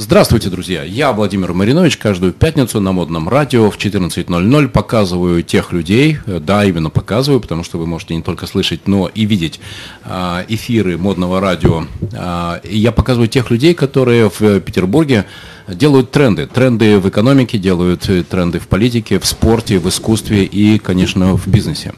[0.00, 0.84] Здравствуйте, друзья!
[0.84, 1.96] Я Владимир Маринович.
[1.96, 7.78] Каждую пятницу на модном радио в 14.00 показываю тех людей, да, именно показываю, потому что
[7.78, 9.58] вы можете не только слышать, но и видеть
[10.04, 11.84] а, эфиры модного радио.
[12.14, 15.24] А, я показываю тех людей, которые в Петербурге
[15.68, 16.46] делают тренды.
[16.46, 21.46] Тренды в экономике, делают э, тренды в политике, в спорте, в искусстве и, конечно, в
[21.46, 21.92] бизнесе.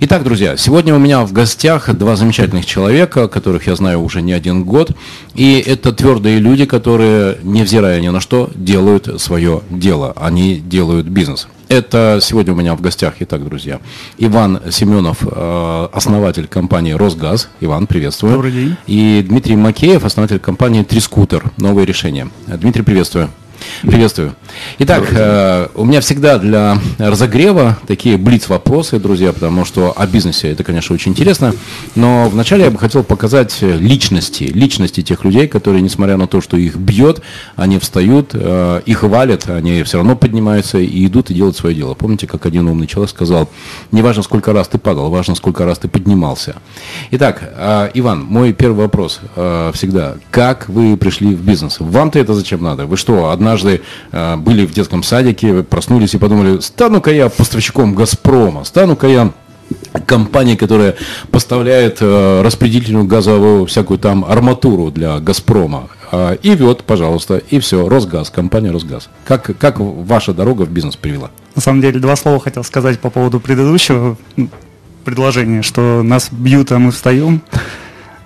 [0.00, 4.32] Итак, друзья, сегодня у меня в гостях два замечательных человека, которых я знаю уже не
[4.32, 4.92] один год.
[5.34, 10.12] И это твердые люди, которые, невзирая ни на что, делают свое дело.
[10.16, 11.48] Они делают бизнес.
[11.70, 13.78] Это сегодня у меня в гостях, итак, друзья,
[14.18, 17.48] Иван Семенов, э, основатель компании «Росгаз».
[17.60, 18.32] Иван, приветствую.
[18.32, 18.76] Добрый день.
[18.88, 21.44] И Дмитрий Макеев, основатель компании «Трискутер».
[21.58, 22.28] Новые решения.
[22.48, 23.30] Дмитрий, приветствую.
[23.82, 24.34] Приветствую.
[24.78, 30.64] Итак, э, у меня всегда для разогрева такие блиц-вопросы, друзья, потому что о бизнесе это,
[30.64, 31.54] конечно, очень интересно.
[31.94, 36.56] Но вначале я бы хотел показать личности, личности тех людей, которые, несмотря на то, что
[36.56, 37.22] их бьет,
[37.56, 41.94] они встают, э, их валят, они все равно поднимаются и идут и делают свое дело.
[41.94, 43.48] Помните, как один умный человек сказал,
[43.92, 46.56] не важно, сколько раз ты падал, важно, сколько раз ты поднимался.
[47.10, 49.20] Итак, э, Иван, мой первый вопрос
[49.72, 51.76] всегда, как вы пришли в бизнес?
[51.78, 52.86] Вам-то это зачем надо?
[52.86, 53.80] Вы что, однажды
[54.12, 59.32] э, были в детском садике, проснулись и подумали, стану-ка я поставщиком «Газпрома», стану-ка я
[60.06, 60.94] компания, которая
[61.32, 65.88] поставляет э, распределительную газовую всякую там арматуру для «Газпрома».
[66.12, 69.08] Э, и вот, пожалуйста, и все, «Росгаз», компания «Росгаз».
[69.24, 71.30] Как, как ваша дорога в бизнес привела?
[71.56, 74.16] На самом деле, два слова хотел сказать по поводу предыдущего
[75.04, 77.42] предложения, что нас бьют, а мы встаем.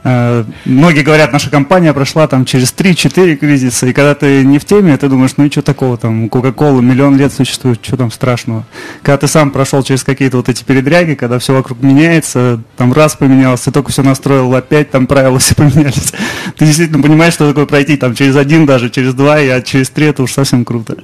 [0.05, 4.65] Э, многие говорят, наша компания прошла там через 3-4 кризиса, и когда ты не в
[4.67, 8.67] теме, ты думаешь, ну и что такого там, Кока-Кола миллион лет существует, что там страшного.
[9.03, 13.17] Когда ты сам прошел через какие-то вот эти передряги, когда все вокруг меняется, там раз
[13.17, 16.13] поменялось, ты только все настроил, опять там правила все поменялись.
[16.59, 19.89] Ты действительно понимаешь, что такое пройти там через один даже, через два, и а через
[19.89, 20.97] три это уж совсем круто.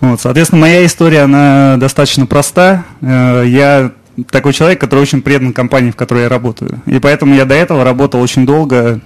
[0.00, 2.84] Вот, соответственно, моя история, она достаточно проста.
[3.02, 3.92] Э, я
[4.30, 6.80] такой человек, который очень предан компании, в которой я работаю.
[6.86, 9.00] И поэтому я до этого работал очень долго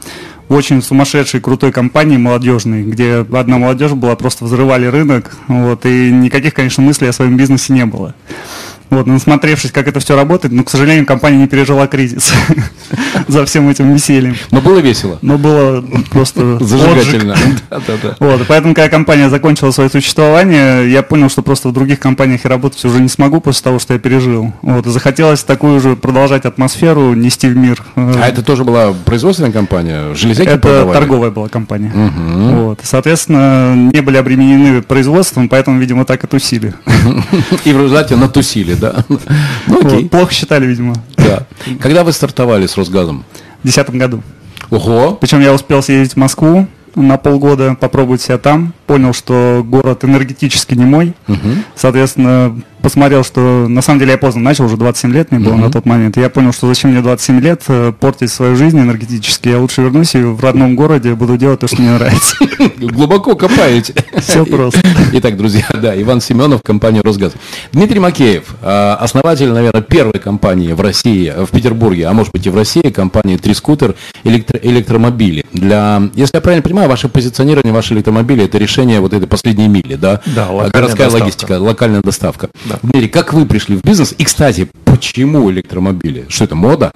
[0.49, 6.11] в очень сумасшедшей, крутой компании молодежной, где одна молодежь была, просто взрывали рынок, вот, и
[6.11, 8.15] никаких, конечно, мыслей о своем бизнесе не было.
[8.91, 12.33] Вот, насмотревшись, как это все работает, но, к сожалению, компания не пережила кризис
[13.29, 14.37] за всем этим весельем.
[14.51, 15.19] Но было весело.
[15.23, 17.37] Но было просто Зажигательно.
[18.21, 22.51] Вот, поэтому, когда компания закончила свое существование, я понял, что просто в других компаниях я
[22.51, 24.53] работать уже не смогу после того, что я пережил.
[24.63, 27.83] Вот, захотелось такую же продолжать атмосферу, нести в мир.
[27.97, 30.15] А это тоже была производственная компания?
[30.15, 31.93] Железяки Это торговая была компания.
[31.93, 36.75] Вот, соответственно, не были обременены производством, поэтому, видимо, так и тусили.
[37.65, 39.05] И в результате натусили, да?
[39.67, 40.03] Ну окей.
[40.03, 41.47] Вот, плохо считали, видимо, Да.
[41.81, 43.25] Когда вы стартовали с Росгазом?
[43.61, 44.23] в 2010 году.
[44.71, 45.17] Ого!
[45.21, 48.75] Причем я успел съездить в Москву на полгода, попробовать себя там.
[48.87, 51.15] Понял, что город энергетически не мой.
[51.75, 55.63] Соответственно, посмотрел, что на самом деле я поздно начал, уже 27 лет мне было Мгм.
[55.63, 56.17] на тот момент.
[56.17, 59.49] Я понял, что зачем мне 27 лет э, портить свою жизнь энергетически.
[59.49, 62.37] Я лучше вернусь и в родном городе буду делать то, что мне нравится.
[62.79, 63.93] Глубоко копаете.
[64.19, 64.81] Все просто.
[65.15, 67.33] Итак, друзья, да, Иван Семенов, компания «Росгаз».
[67.73, 72.51] Дмитрий Макеев, э, основатель, наверное, первой компании в России, в Петербурге, а может быть и
[72.51, 75.45] в России, компании «Трискутер» электро- электромобили.
[75.53, 79.95] Для, если я правильно понимаю, ваше позиционирование, ваши электромобили– это решение вот этой последней мили,
[79.97, 80.21] да?
[80.27, 81.25] Да, локальная Городская доставка.
[81.25, 82.51] логистика, локальная доставка.
[82.65, 82.79] Да.
[82.83, 84.15] Дмитрий, как вы пришли в бизнес?
[84.17, 86.27] И, кстати, почему электромобили?
[86.29, 86.93] Что это, мода?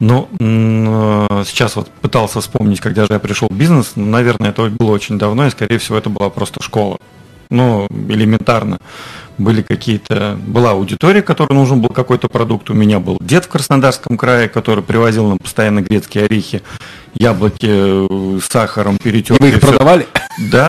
[0.00, 3.92] Ну, э, сейчас вот пытался вспомнить, когда же я пришел в бизнес.
[3.94, 6.98] Ну, Наверное, это было очень давно, и, скорее всего, это была просто школа.
[7.50, 8.78] Ну, элементарно.
[9.38, 10.38] Были какие-то...
[10.46, 12.70] Была аудитория, которой нужен был какой-то продукт.
[12.70, 16.62] У меня был дед в Краснодарском крае, который привозил нам постоянно грецкие орехи,
[17.14, 19.50] яблоки э, с сахаром, И перетертые.
[19.50, 20.06] вы их продавали?
[20.50, 20.68] Да,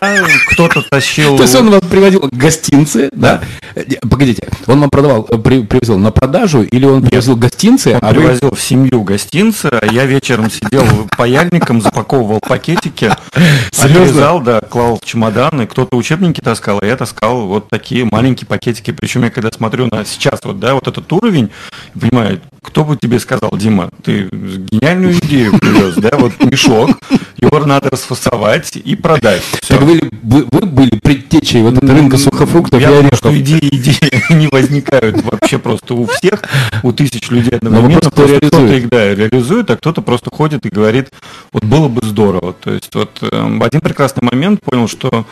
[0.50, 1.36] кто-то тащил...
[1.36, 3.40] То есть он вам приводил гостинцы, да?
[3.74, 8.00] Э, Погодите, он вам продавал, э, при- привозил на продажу или он привозил гостинцы, Он
[8.02, 10.84] а привозил в семью гостинцы, а я вечером сидел
[11.16, 13.10] паяльником, запаковывал пакетики,
[13.82, 18.90] отрезал, да, клал в чемоданы, кто-то учебники таскал, а я таскал вот такие маленькие пакетики.
[18.90, 21.50] Причем я когда смотрю на сейчас вот, да, вот этот уровень,
[21.98, 26.90] понимаю, кто бы тебе сказал, Дима, ты гениальную идею привез, да, вот мешок,
[27.36, 29.42] его надо расфасовать и продать.
[29.68, 33.18] Так вы, вы, вы были предтечей вот этого рынка сухофруктов Я и орешков.
[33.18, 36.42] что идеи, идеи не возникают вообще просто у всех,
[36.82, 38.00] у тысяч людей одновременно.
[38.00, 41.10] просто Просто кто-то их да, реализует, а кто-то просто ходит и говорит,
[41.52, 42.54] вот было бы здорово.
[42.54, 45.26] То есть вот эм, в один прекрасный момент понял, что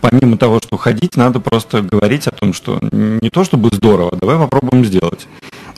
[0.00, 4.36] помимо того, что ходить, надо просто говорить о том, что не то чтобы здорово, давай
[4.36, 5.26] попробуем сделать.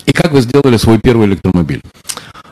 [0.06, 1.82] И как вы сделали свой первый электромобиль?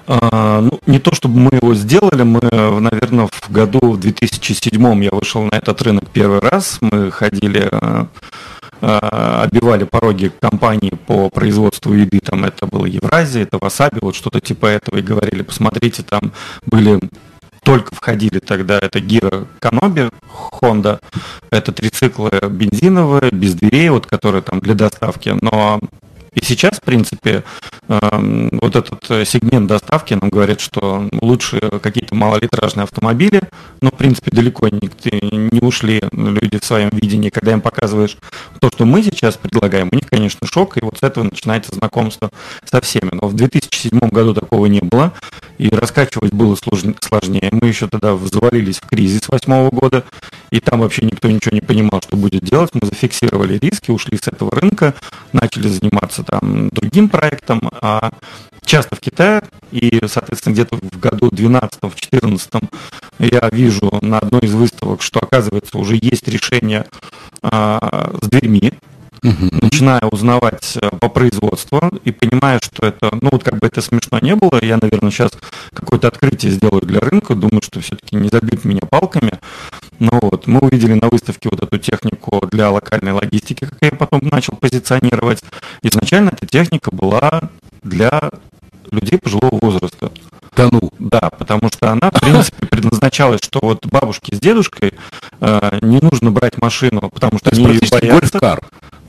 [0.06, 5.10] А, ну, не то чтобы мы его сделали, мы, наверное, в году в 2007 я
[5.10, 6.78] вышел на этот рынок первый раз.
[6.80, 8.08] Мы ходили, а,
[8.82, 14.40] а, обивали пороги компании по производству еды, там это было Евразия, это Васаби, вот что-то
[14.40, 16.32] типа этого, и говорили, посмотрите, там
[16.66, 17.00] были
[17.62, 20.10] только входили тогда, это Гира Каноби,
[20.60, 21.00] Honda,
[21.50, 25.80] это трициклы бензиновые, без дверей, вот, которые там для доставки, но
[26.34, 27.44] и сейчас, в принципе,
[27.88, 33.42] эм, вот этот э, сегмент доставки нам говорит, что лучше какие-то малолитражные автомобили,
[33.80, 37.30] но, в принципе, далеко не, ушли люди в своем видении.
[37.30, 38.16] Когда им показываешь
[38.60, 42.30] то, что мы сейчас предлагаем, у них, конечно, шок, и вот с этого начинается знакомство
[42.64, 43.10] со всеми.
[43.12, 45.12] Но в 2007 году такого не было,
[45.58, 47.48] и раскачивать было сложнее.
[47.52, 50.04] Мы еще тогда завалились в кризис восьмого года,
[50.50, 52.70] и там вообще никто ничего не понимал, что будет делать.
[52.74, 54.94] Мы зафиксировали риски, ушли с этого рынка,
[55.32, 58.10] начали заниматься там другим проектом, а
[58.64, 62.68] часто в Китае, и, соответственно, где-то в году 12-14
[63.18, 66.86] я вижу на одной из выставок, что, оказывается, уже есть решение
[67.42, 68.72] а, с дверьми,
[69.24, 69.48] угу.
[69.60, 74.18] начинаю узнавать э, по производству и понимаю, что это, ну вот как бы это смешно
[74.20, 75.32] не было, я, наверное, сейчас
[75.72, 79.40] какое-то открытие сделаю для рынка, думаю, что все-таки не забить меня палками.
[79.98, 84.20] Ну вот, мы увидели на выставке вот эту технику для локальной логистики, как я потом
[84.22, 85.42] начал позиционировать.
[85.82, 87.50] Изначально эта техника была
[87.82, 88.30] для
[88.90, 90.10] людей пожилого возраста.
[90.56, 90.90] Да ну.
[90.98, 94.94] Да, потому что она, в принципе, предназначалась, что вот бабушке с дедушкой
[95.40, 98.00] э, не нужно брать машину, потому что они боятся.
[98.00, 98.60] Гольф-кар.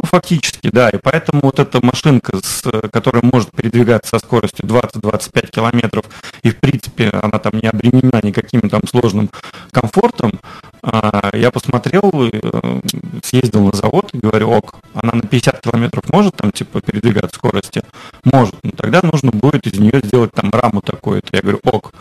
[0.05, 0.89] Фактически, да.
[0.89, 2.61] И поэтому вот эта машинка, с,
[2.91, 6.05] которая может передвигаться со скоростью 20-25 километров,
[6.43, 9.29] и, в принципе, она там не обременена никаким там сложным
[9.71, 10.39] комфортом,
[10.81, 12.79] а, я посмотрел, э,
[13.23, 17.83] съездил на завод и говорю, ок, она на 50 километров может там типа передвигать скорости?
[18.23, 18.55] Может.
[18.63, 21.27] Но ну, тогда нужно будет из нее сделать там раму такую-то.
[21.33, 21.93] Я говорю, ок.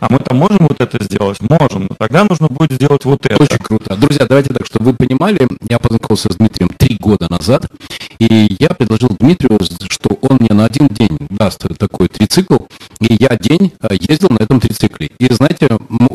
[0.00, 1.40] А мы там можем вот это сделать?
[1.40, 1.86] Можем.
[1.88, 3.42] Но тогда нужно будет сделать вот это.
[3.42, 3.96] Очень круто.
[3.96, 7.70] Друзья, давайте так, чтобы вы понимали, я познакомился с Дмитрием три года назад,
[8.18, 9.58] и я предложил Дмитрию,
[9.88, 12.66] что он мне на один день даст такой трицикл,
[13.00, 15.10] и я день э, ездил на этом трицикле.
[15.18, 15.68] И знаете,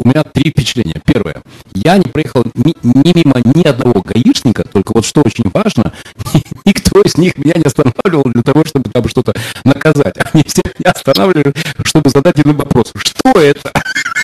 [0.07, 1.01] у меня три впечатления.
[1.03, 1.43] Первое.
[1.73, 5.91] Я не проехал ни, ни мимо ни одного гаишника, только вот что очень важно,
[6.65, 9.33] никто из них меня не останавливал для того, чтобы там что-то
[9.65, 10.15] наказать.
[10.31, 12.93] Они все меня останавливали, чтобы задать один вопрос.
[12.95, 13.71] Что это?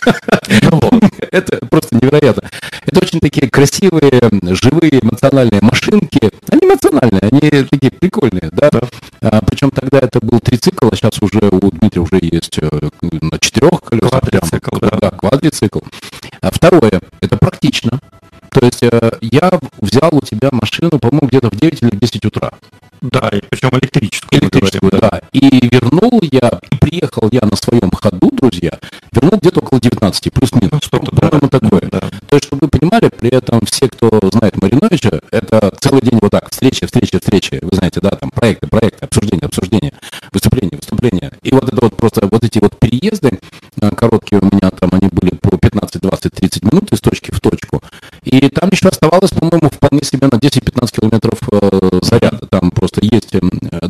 [1.30, 2.48] Это просто невероятно.
[2.86, 4.20] Это очень такие красивые,
[4.54, 6.30] живые, эмоциональные машинки.
[6.50, 8.70] Они эмоциональные, они такие прикольные, да?
[9.20, 12.68] А, причем тогда это был трицикл, а сейчас уже у Дмитрия уже есть э,
[13.00, 14.20] на четырех колесах.
[14.20, 14.98] Квадрицикл, да.
[15.00, 15.10] да.
[15.10, 15.73] квадрицикл.
[16.40, 18.00] А второе, это практично.
[18.50, 22.24] То есть э, я взял у тебя машину, по-моему, где-то в 9 или в 10
[22.26, 22.52] утра.
[23.02, 24.40] Да, и причем электрическую.
[24.40, 25.10] Электрическую, говорим, да.
[25.10, 25.20] да.
[25.32, 28.78] И вернул я, приехал я на своем ходу, друзья,
[29.12, 30.70] вернул где-то около 19, плюс-минус.
[30.72, 31.58] Ну, что-то, по-моему, да.
[31.58, 31.82] такое.
[31.90, 32.00] Да.
[32.00, 36.30] То есть, чтобы вы понимали, при этом все, кто знает Мариновича, это целый день вот
[36.30, 37.58] так, встречи, встречи, встречи.
[37.60, 39.92] Вы знаете, да, там проекты, проекты, обсуждения, обсуждения,
[40.32, 41.32] выступления, выступления.
[41.42, 43.38] И вот это вот просто вот эти вот переезды
[43.80, 47.40] э, короткие у меня там, они были по 15, 20, 30 минут из точки в
[47.40, 47.82] точку.
[48.24, 52.46] И там еще оставалось, по-моему, вполне себе на 10-15 километров э, заряда.
[52.48, 53.40] Там просто есть э,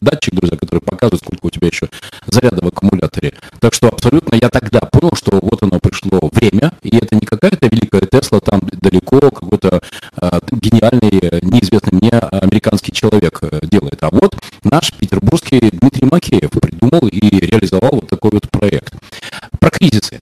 [0.00, 1.88] датчик, друзья, который показывает, сколько у тебя еще
[2.28, 3.34] заряда в аккумуляторе.
[3.58, 7.66] Так что абсолютно я тогда понял, что вот оно пришло время, и это не какая-то
[7.66, 9.80] великая Тесла там далеко, какой-то
[10.52, 13.98] гениальный, неизвестный мне американский человек делает.
[14.02, 17.20] А вот наш петербургский Дмитрий Макеев придумал и
[17.64, 18.94] реализовал вот такой вот проект.
[19.58, 20.20] Про кризисы.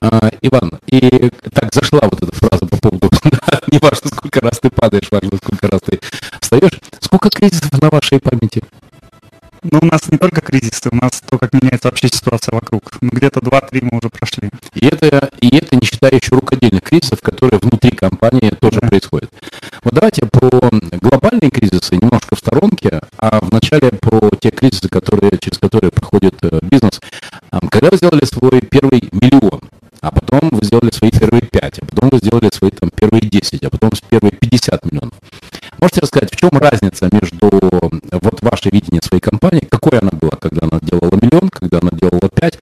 [0.00, 3.10] А, Иван, и так зашла вот эта фраза по поводу,
[3.70, 6.00] не важно, сколько раз ты падаешь, важно, сколько раз ты
[6.40, 6.80] встаешь.
[7.00, 8.62] Сколько кризисов на вашей памяти?
[9.70, 12.98] Ну, у нас не только кризисы, у нас то, как меняется вообще ситуация вокруг.
[13.00, 14.50] Ну, где-то 2-3 мы уже прошли.
[14.74, 18.88] И это, и это не считая еще рукодельных кризисов, которые внутри компании тоже да.
[18.88, 19.30] происходят.
[19.82, 20.50] Вот давайте про
[21.00, 26.58] глобальные кризисы немножко в сторонке, а вначале про те кризисы, которые, через которые проходит э,
[26.62, 27.00] бизнес.
[27.70, 29.62] Когда вы сделали свой первый миллион,
[30.02, 33.64] а потом вы сделали свои первые 5, а потом вы сделали свои там, первые 10,
[33.64, 35.14] а потом первые 50 миллионов.
[35.84, 40.66] Можете рассказать, в чем разница между вот ваше видение своей компании, какой она была, когда
[40.66, 42.58] она делала миллион, когда она делала 5,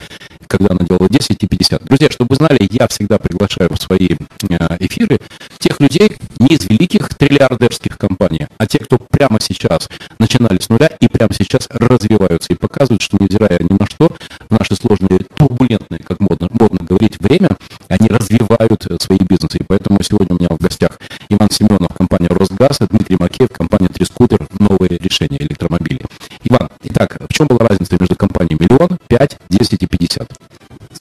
[0.46, 1.84] когда она делала 10 и 50.
[1.84, 5.20] Друзья, чтобы вы знали, я всегда приглашаю в свои э, эфиры
[5.58, 9.88] тех людей не из великих триллиардерских компаний, а те, кто прямо сейчас
[10.18, 14.14] начинали с нуля и прямо сейчас развиваются и показывают, что невзирая ни на что,
[14.48, 17.50] в наши сложные, турбулентные, как модно, модно говорить, время,
[17.88, 19.58] они развивают свои бизнесы.
[19.58, 24.41] И поэтому сегодня у меня в гостях Иван Семенов, компания «Росгаз», Дмитрий Макеев, компания «Трискутер»,
[24.62, 26.02] новые решения электромобилей.
[26.44, 30.30] Иван, итак, в чем была разница между компанией «Миллион», 5, 10 и 50?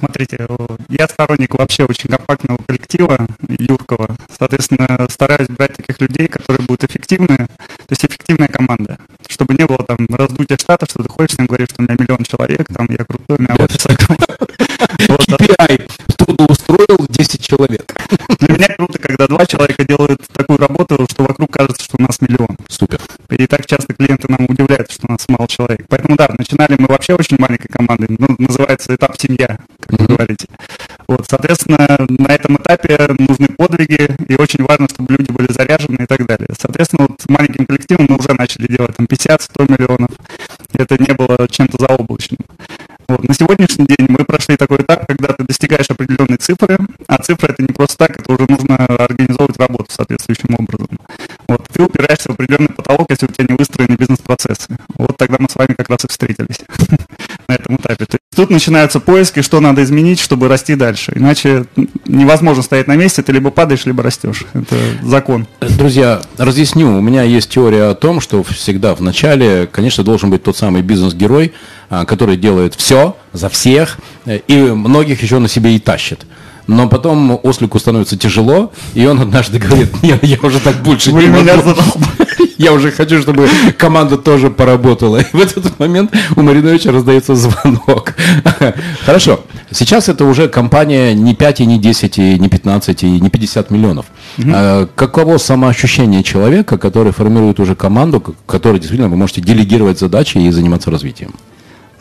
[0.02, 0.48] Смотрите,
[0.90, 4.18] я сторонник вообще очень компактного коллектива, юркого.
[4.36, 8.98] Соответственно, стараюсь брать таких людей, которые будут эффективны, то есть эффективная команда.
[9.28, 12.24] Чтобы не было там раздутия штата, что ты ходишь, им говоришь, что у меня миллион
[12.24, 13.86] человек, там я крутой, у меня офис
[15.32, 17.94] KPI трудоустроил 10 человек.
[18.40, 22.20] Для меня круто, когда два человека делают такую работу, что вокруг кажется, что у нас
[22.22, 22.58] миллион.
[22.68, 23.00] Супер.
[23.30, 25.86] И так часто клиенты нам удивляются, что у нас мало человек.
[25.88, 28.16] Поэтому да, начинали мы вообще очень маленькой командой.
[28.18, 29.60] Ну, называется этап семья,
[29.92, 30.48] как вы говорите.
[31.08, 36.06] Вот, соответственно, на этом этапе нужны подвиги, и очень важно, чтобы люди были заряжены и
[36.06, 36.48] так далее.
[36.58, 40.12] Соответственно, вот маленьким коллективом мы уже начали делать там 50-100 миллионов.
[40.74, 42.40] Это не было чем-то заоблачным.
[43.12, 43.28] Вот.
[43.28, 46.78] На сегодняшний день мы прошли такой этап, когда ты достигаешь определенной цифры,
[47.08, 50.88] а цифра это не просто так, это уже нужно организовывать работу соответствующим образом.
[51.50, 51.68] Вот.
[51.74, 54.78] Ты упираешься в определенный потолок, если у тебя не выстроены бизнес-процессы.
[54.98, 56.62] Вот тогда мы с вами как раз и встретились
[57.50, 58.06] на этом этапе.
[58.06, 61.12] То есть тут начинаются поиски, что надо изменить, чтобы расти дальше.
[61.14, 61.66] Иначе
[62.06, 64.46] невозможно стоять на месте, ты либо падаешь, либо растешь.
[64.54, 65.48] Это закон.
[65.60, 66.98] Друзья, разъясню.
[66.98, 70.82] У меня есть теория о том, что всегда в начале, конечно, должен быть тот самый
[70.82, 71.52] бизнес-герой,
[72.06, 76.26] который делает все за всех, э, и многих еще на себе и тащит.
[76.68, 81.24] Но потом ослику становится тяжело, и он однажды говорит, нет, я уже так больше Вы
[81.24, 81.76] не меня могу.
[82.58, 85.18] Я уже хочу, чтобы команда тоже поработала.
[85.18, 88.14] И в этот момент у Мариновича раздается звонок.
[89.06, 89.40] Хорошо.
[89.72, 93.72] Сейчас это уже компания не 5, и не 10, и не 15, и не 50
[93.72, 94.06] миллионов.
[94.38, 100.52] А Каково самоощущение человека, который формирует уже команду, которой действительно вы можете делегировать задачи и
[100.52, 101.34] заниматься развитием?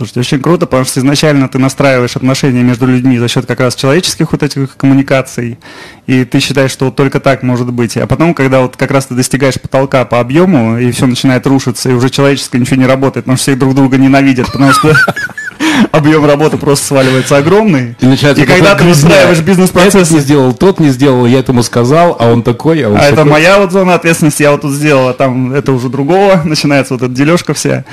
[0.01, 3.75] Слушайте, очень круто, потому что изначально ты настраиваешь отношения между людьми за счет как раз
[3.75, 5.59] человеческих вот этих коммуникаций,
[6.07, 7.99] и ты считаешь, что вот только так может быть.
[7.99, 11.91] А потом, когда вот как раз ты достигаешь потолка по объему, и все начинает рушиться,
[11.91, 14.97] и уже человеческое ничего не работает, потому что все друг друга ненавидят, потому что
[15.93, 17.97] объем работы просто сваливается огромный.
[18.01, 22.17] И, И когда ты выстраиваешь Этот бизнес-процесс, не сделал, тот не сделал, я этому сказал,
[22.19, 23.31] а он такой, а он а это такой.
[23.31, 27.03] моя вот зона ответственности, я вот тут сделал, а там это уже другого, начинается вот
[27.03, 27.85] эта дележка вся.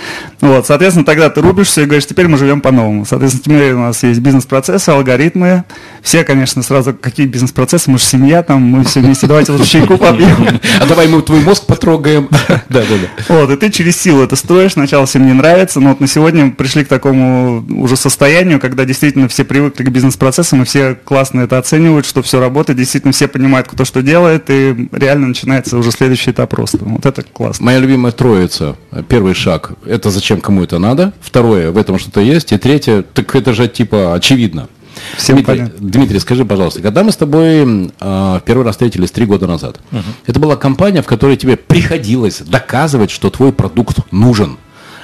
[0.41, 3.05] Вот, соответственно, тогда ты рубишься и говоришь, теперь мы живем по-новому.
[3.05, 5.63] Соответственно, теперь у нас есть бизнес-процессы, алгоритмы.
[6.07, 9.97] Все, конечно, сразу, какие бизнес-процессы, мы же семья, там, мы все вместе, давайте лучше чайку
[9.97, 10.57] попьем.
[10.79, 12.29] А давай мы твой мозг потрогаем.
[12.69, 13.35] Да, да, да.
[13.35, 16.51] Вот, и ты через силу это строишь, сначала всем не нравится, но вот на сегодня
[16.51, 21.57] пришли к такому уже состоянию, когда действительно все привыкли к бизнес-процессам, и все классно это
[21.57, 26.31] оценивают, что все работает, действительно все понимают, кто что делает, и реально начинается уже следующий
[26.31, 26.79] этап роста.
[26.81, 27.65] Вот это классно.
[27.65, 28.77] Моя любимая троица.
[29.09, 31.13] Первый шаг– это зачем кому это надо.
[31.19, 32.53] Второе– в этом что-то есть.
[32.53, 34.69] И третье– так это же типа очевидно.
[35.15, 35.89] Всем Дмитрий, понятно.
[35.89, 39.79] Дмитрий, скажи, пожалуйста, когда мы с тобой э, первый раз встретились три года назад,
[40.25, 44.57] это была компания, в которой тебе приходилось доказывать, что твой продукт нужен.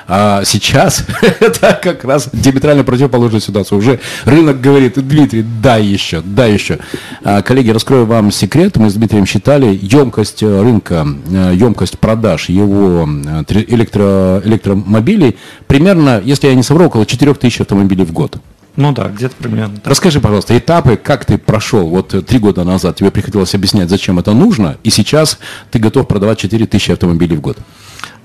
[0.07, 1.05] А сейчас
[1.39, 3.77] это как раз диаметрально противоположная ситуация.
[3.77, 6.79] Уже рынок говорит, Дмитрий, дай еще, дай еще.
[7.24, 8.77] А, коллеги, раскрою вам секрет.
[8.77, 16.22] Мы с Дмитрием считали емкость э, рынка, э, емкость продаж его э, электро, электромобилей примерно,
[16.24, 18.38] если я не совру, около 4000 автомобилей в год.
[18.75, 19.88] Ну да, где-то примерно так.
[19.88, 21.88] Расскажи, пожалуйста, этапы, как ты прошел?
[21.88, 25.38] Вот э, три года назад тебе приходилось объяснять, зачем это нужно, и сейчас
[25.70, 27.58] ты готов продавать 4000 автомобилей в год.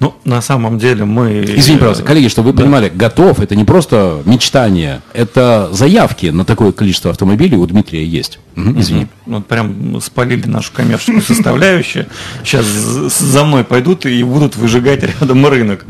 [0.00, 1.44] Ну, на самом деле мы...
[1.44, 2.62] Извини, пожалуйста, коллеги, чтобы вы Да.
[2.62, 8.38] понимали, готов это не просто мечтание, это заявки на такое количество автомобилей у Дмитрия есть.
[8.54, 9.00] Мгм, извини.
[9.26, 9.34] Мгм.
[9.34, 12.06] Вот прям спалили нашу коммерческую составляющую.
[12.42, 15.84] Сейчас за мной пойдут и будут выжигать рядом рынок.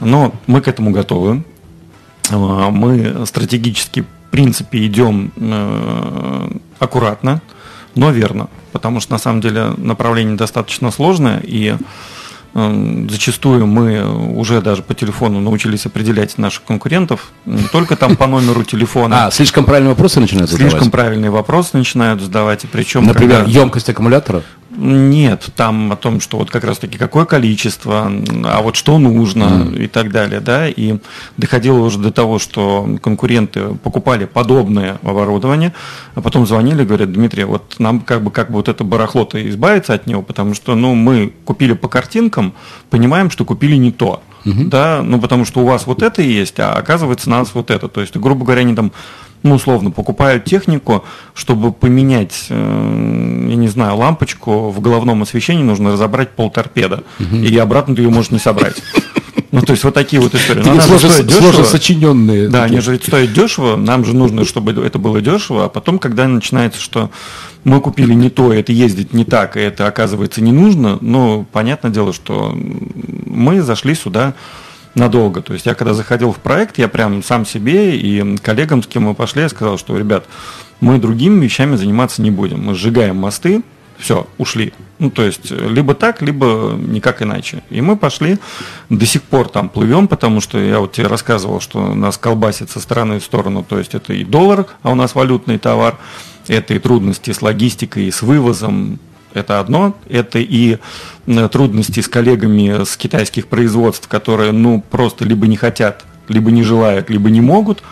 [0.00, 1.44] Но мы к этому готовы.
[2.38, 6.48] Мы стратегически, в принципе, идем э,
[6.78, 7.42] аккуратно,
[7.94, 8.48] но верно.
[8.72, 11.76] Потому что на самом деле направление достаточно сложное, и
[12.54, 14.04] зачастую мы
[14.36, 19.12] уже даже по телефону научились определять наших конкурентов, не только там по номеру телефона.
[19.26, 20.92] А, слишком правильные вопросы начинают Слишком задавать?
[20.92, 24.42] правильные вопросы начинают задавать, и причем Например, когда- емкость аккумулятора?
[24.74, 28.10] нет, там о том, что вот как раз таки какое количество,
[28.46, 30.96] а вот что нужно и так далее, да, и
[31.36, 35.74] доходило уже до того, что конкуренты покупали подобное оборудование,
[36.14, 39.92] а потом звонили, говорят, Дмитрий, вот нам как бы как бы вот это барахло-то избавиться
[39.92, 42.41] от него, потому что, ну, мы купили по картинкам,
[42.90, 44.22] понимаем, что купили не то.
[44.44, 47.88] Да, ну потому что у вас вот это есть, а оказывается у нас вот это.
[47.88, 48.92] То есть, грубо говоря, они там
[49.42, 55.92] ну, условно, покупают технику, чтобы поменять, э, я не знаю, лампочку в головном освещении нужно
[55.92, 57.02] разобрать пол торпеда.
[57.44, 58.82] И обратно ты ее можешь не собрать.
[59.52, 60.62] Ну, то есть вот такие вот истории.
[60.62, 61.64] Но она же сложно, стоит сложно дешево.
[61.64, 62.48] сочиненные.
[62.48, 62.78] Да, такие.
[62.78, 66.80] они же стоят дешево, нам же нужно, чтобы это было дешево, а потом, когда начинается,
[66.80, 67.10] что
[67.62, 71.90] мы купили не то, это ездит не так, и это оказывается не нужно, ну, понятное
[71.90, 72.56] дело, что
[73.26, 74.32] мы зашли сюда
[74.94, 75.42] надолго.
[75.42, 79.04] То есть я когда заходил в проект, я прям сам себе и коллегам, с кем
[79.04, 80.24] мы пошли, я сказал, что, ребят,
[80.80, 82.64] мы другими вещами заниматься не будем.
[82.64, 83.62] Мы сжигаем мосты,
[83.98, 84.72] все, ушли.
[84.98, 87.62] Ну, то есть, либо так, либо никак иначе.
[87.70, 88.38] И мы пошли,
[88.88, 92.80] до сих пор там плывем, потому что я вот тебе рассказывал, что нас колбасит со
[92.80, 95.98] стороны в сторону, то есть это и доллар, а у нас валютный товар,
[96.48, 98.98] это и трудности с логистикой, и с вывозом,
[99.34, 100.78] это одно, это и
[101.50, 107.10] трудности с коллегами с китайских производств, которые, ну, просто либо не хотят, либо не желают,
[107.10, 107.82] либо не могут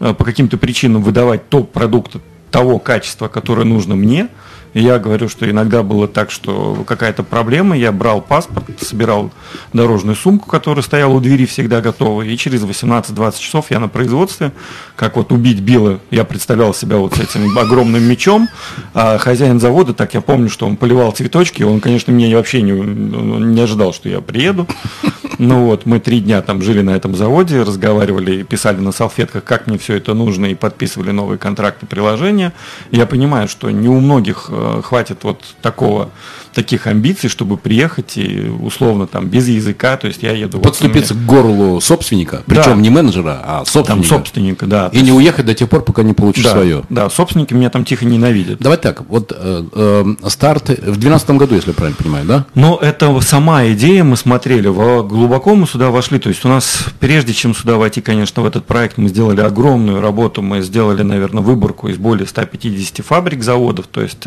[0.00, 2.20] э, по каким-то причинам выдавать топ продукта
[2.50, 4.28] того качества, которое нужно мне–
[4.80, 9.30] я говорю, что иногда было так, что какая-то проблема, я брал паспорт, собирал
[9.72, 14.52] дорожную сумку, которая стояла у двери всегда готова, и через 18-20 часов я на производстве,
[14.94, 18.48] как вот убить Билла, я представлял себя вот с этим огромным мечом,
[18.92, 22.72] а хозяин завода, так я помню, что он поливал цветочки, он, конечно, меня вообще не,
[22.72, 24.66] не ожидал, что я приеду,
[25.38, 29.66] ну вот, мы три дня там жили на этом заводе, разговаривали, писали на салфетках, как
[29.66, 32.52] мне все это нужно, и подписывали новые контракты, приложения.
[32.90, 36.10] Я понимаю, что не у многих э, хватит вот такого,
[36.54, 40.58] таких амбиций, чтобы приехать и условно там без языка, то есть я еду...
[40.60, 42.74] Подступиться вот, к горлу собственника, причем да.
[42.76, 44.08] не менеджера, а собственника.
[44.08, 44.88] Там собственника, да.
[44.92, 46.84] И не уехать до тех пор, пока не получишь да, свое.
[46.88, 48.58] Да, собственники меня там тихо ненавидят.
[48.60, 52.46] Давай так, вот э, э, старт в 2012 году, если я правильно понимаю, да?
[52.54, 56.18] Ну, это сама идея, мы смотрели в глубоко мы сюда вошли.
[56.18, 60.00] То есть у нас, прежде чем сюда войти, конечно, в этот проект, мы сделали огромную
[60.00, 60.42] работу.
[60.42, 63.86] Мы сделали, наверное, выборку из более 150 фабрик, заводов.
[63.86, 64.18] То есть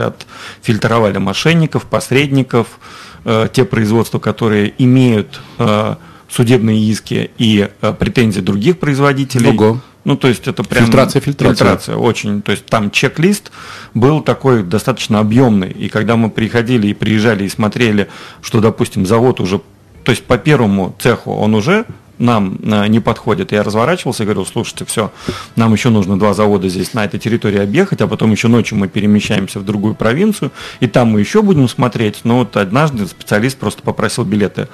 [0.60, 2.80] отфильтровали мошенников, посредников,
[3.26, 5.96] э, те производства, которые имеют э,
[6.30, 9.52] судебные иски и э, претензии других производителей.
[9.52, 9.80] Ого.
[10.06, 10.86] Ну, то есть это прям...
[10.86, 11.56] Фильтрация, фильтрация.
[11.56, 12.42] Фильтрация, очень.
[12.42, 13.52] То есть там чек-лист
[13.94, 15.70] был такой достаточно объемный.
[15.72, 18.08] И когда мы приходили и приезжали и смотрели,
[18.42, 19.62] что, допустим, завод уже
[20.04, 21.86] то есть по первому цеху он уже
[22.20, 23.52] нам э, не подходит.
[23.52, 25.12] Я разворачивался и говорил, слушайте, все,
[25.56, 28.88] нам еще нужно два завода здесь на этой территории объехать, а потом еще ночью мы
[28.88, 32.22] перемещаемся в другую провинцию, и там мы еще будем смотреть.
[32.24, 34.68] Но вот однажды специалист просто попросил билеты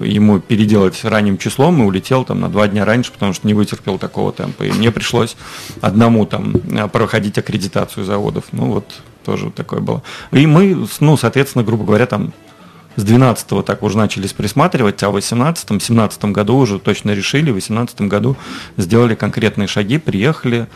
[0.00, 3.98] ему переделать ранним числом и улетел там на два дня раньше, потому что не вытерпел
[3.98, 4.64] такого темпа.
[4.64, 5.36] И мне пришлось
[5.80, 8.44] одному там э, проходить аккредитацию заводов.
[8.52, 8.86] Ну вот
[9.24, 10.02] тоже такое было.
[10.32, 12.32] И мы, ну, соответственно, грубо говоря, там
[12.96, 17.54] с 12-го так уже начались присматривать, а в 18-м, 17 году уже точно решили, в
[17.54, 18.36] 18 году
[18.76, 20.68] сделали конкретные шаги, приехали,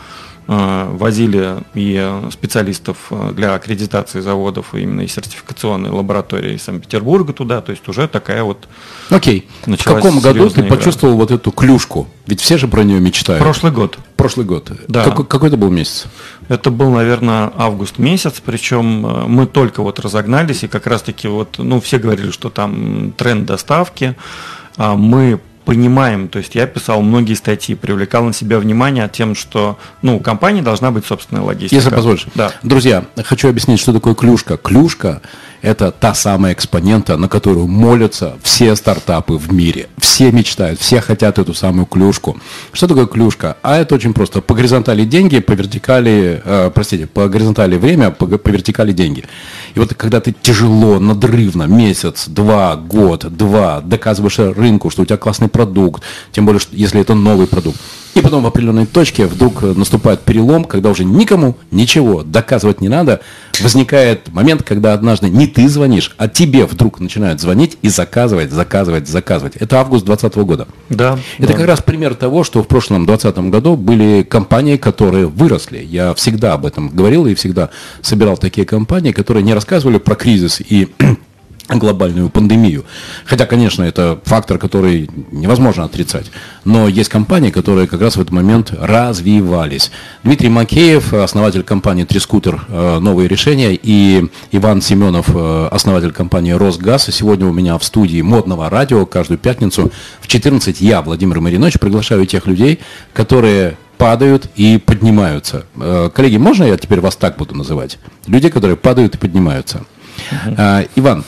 [0.49, 7.87] возили и специалистов э, для аккредитации заводов, именно и сертификационной лаборатории Санкт-Петербурга туда, то есть
[7.87, 8.67] уже такая вот
[9.11, 9.47] Окей.
[9.67, 10.75] В каком году ты игра.
[10.75, 12.07] почувствовал вот эту клюшку?
[12.25, 13.43] Ведь все же про нее мечтают.
[13.43, 13.99] Прошлый год.
[14.15, 14.71] Прошлый год.
[14.87, 15.03] Да.
[15.03, 16.05] Какой, какой это был месяц?
[16.47, 21.59] Это был, наверное, август месяц, причем э, мы только вот разогнались, и как раз-таки вот,
[21.59, 24.15] ну, все говорили, что там тренд доставки,
[24.77, 29.77] а мы понимаем, то есть я писал многие статьи, привлекал на себя внимание тем, что
[30.01, 31.75] ну, у компании должна быть собственная логистика.
[31.75, 32.25] Если позволишь.
[32.33, 32.51] Да.
[32.63, 34.57] Друзья, хочу объяснить, что такое клюшка.
[34.57, 35.21] Клюшка–
[35.61, 39.87] это та самая экспонента, на которую молятся все стартапы в мире.
[39.97, 42.39] Все мечтают, все хотят эту самую клюшку.
[42.71, 43.57] Что такое клюшка?
[43.61, 44.41] А это очень просто.
[44.41, 49.25] По горизонтали деньги, по вертикали, э, простите, по горизонтали время, по, по вертикали деньги.
[49.75, 55.17] И вот когда ты тяжело, надрывно, месяц, два, год, два, доказываешь рынку, что у тебя
[55.17, 57.79] классный продукт, тем более, если это новый продукт,
[58.15, 63.21] и потом в определенной точке вдруг наступает перелом, когда уже никому ничего доказывать не надо.
[63.61, 69.07] Возникает момент, когда однажды не ты звонишь, а тебе вдруг начинают звонить и заказывать, заказывать,
[69.07, 69.55] заказывать.
[69.57, 70.67] Это август 2020 года.
[70.89, 71.19] Да.
[71.37, 71.53] Это да.
[71.53, 75.79] как раз пример того, что в прошлом 2020 году были компании, которые выросли.
[75.83, 77.69] Я всегда об этом говорил и всегда
[78.01, 80.87] собирал такие компании, которые не рассказывали про кризис и
[81.77, 82.85] глобальную пандемию.
[83.25, 86.31] Хотя, конечно, это фактор, который невозможно отрицать.
[86.65, 89.91] Но есть компании, которые как раз в этот момент развивались.
[90.23, 92.65] Дмитрий Макеев, основатель компании «Трискутер.
[92.69, 97.09] Э, новые решения», и Иван Семенов, э, основатель компании «Росгаз».
[97.11, 102.25] Сегодня у меня в студии модного радио каждую пятницу в 14 я, Владимир Маринович, приглашаю
[102.25, 102.79] тех людей,
[103.13, 105.65] которые падают и поднимаются.
[105.75, 107.99] Э, коллеги, можно я теперь вас так буду называть?
[108.25, 109.83] Люди, которые падают и поднимаются.
[110.31, 110.89] Uh-huh.
[110.95, 111.23] Иван,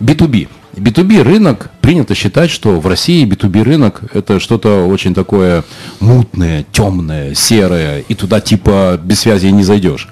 [0.00, 0.48] B2B.
[0.74, 5.64] B2B рынок, принято считать, что в России B2B рынок это что-то очень такое
[6.00, 10.08] мутное, темное, серое, и туда типа без связи не зайдешь.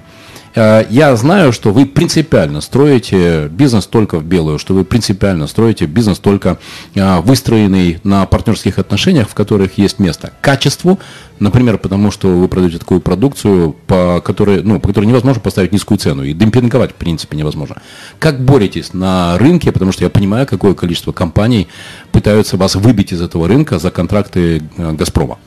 [0.57, 5.85] Э, я знаю, что вы принципиально строите бизнес только в белую, что вы принципиально строите
[5.87, 6.59] бизнес только
[6.95, 10.99] э, выстроенный на партнерских отношениях, в которых есть место качеству,
[11.39, 15.99] например, потому что вы продаете такую продукцию, по которой, ну, по которой невозможно поставить низкую
[15.99, 17.83] цену и демпинговать, в принципе, невозможно.
[18.19, 21.69] Как боретесь на рынке, потому что я понимаю, какое количество компаний
[22.13, 25.39] пытаются вас выбить из этого рынка за контракты э, «Газпрома».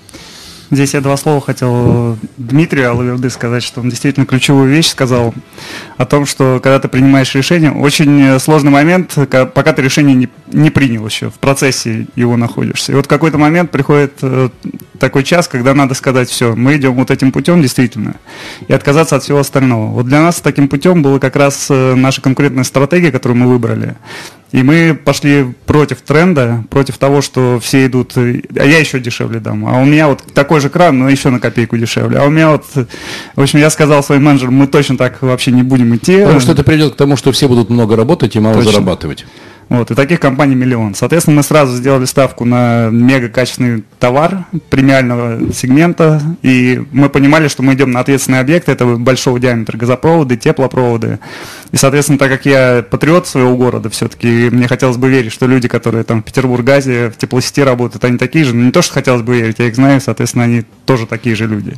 [0.71, 5.33] Здесь я два слова хотел Дмитрию Алаверды сказать, что он действительно ключевую вещь сказал
[5.97, 10.69] о том, что когда ты принимаешь решение, очень сложный момент, пока ты решение не, не
[10.69, 12.91] принял еще, в процессе его находишься.
[12.91, 14.49] И вот в какой-то момент приходит э,
[14.99, 18.15] такой час, когда надо сказать, все, мы идем вот этим путем действительно,
[18.67, 19.87] и отказаться от всего остального.
[19.91, 23.95] Вот для нас таким путем была как раз э, наша конкурентная стратегия, которую мы выбрали.
[24.51, 29.65] И мы пошли против тренда, против того, что все идут, а я еще дешевле дам,
[29.67, 32.17] а у меня вот такой же кран, но еще на копейку дешевле.
[32.17, 35.61] А у меня вот, в общем, я сказал своим менеджерам, мы точно так вообще не
[35.61, 36.19] будем идти.
[36.21, 38.71] Потому что это придет к тому, что все будут много работать и мало точно.
[38.71, 39.25] зарабатывать.
[39.69, 40.95] Вот, и таких компаний миллион.
[40.95, 47.61] Соответственно, мы сразу сделали ставку на мега качественный товар премиального сегмента, и мы понимали, что
[47.61, 51.19] мы идем на ответственные объекты, это большого диаметра газопроводы, теплопроводы.
[51.71, 55.67] И, соответственно, так как я патриот своего города все-таки, мне хотелось бы верить, что люди,
[55.67, 59.21] которые там в Петербург-Газе, в теплосети работают, они такие же, но не то, что хотелось
[59.21, 61.75] бы верить, я их знаю, соответственно, они тоже такие же люди.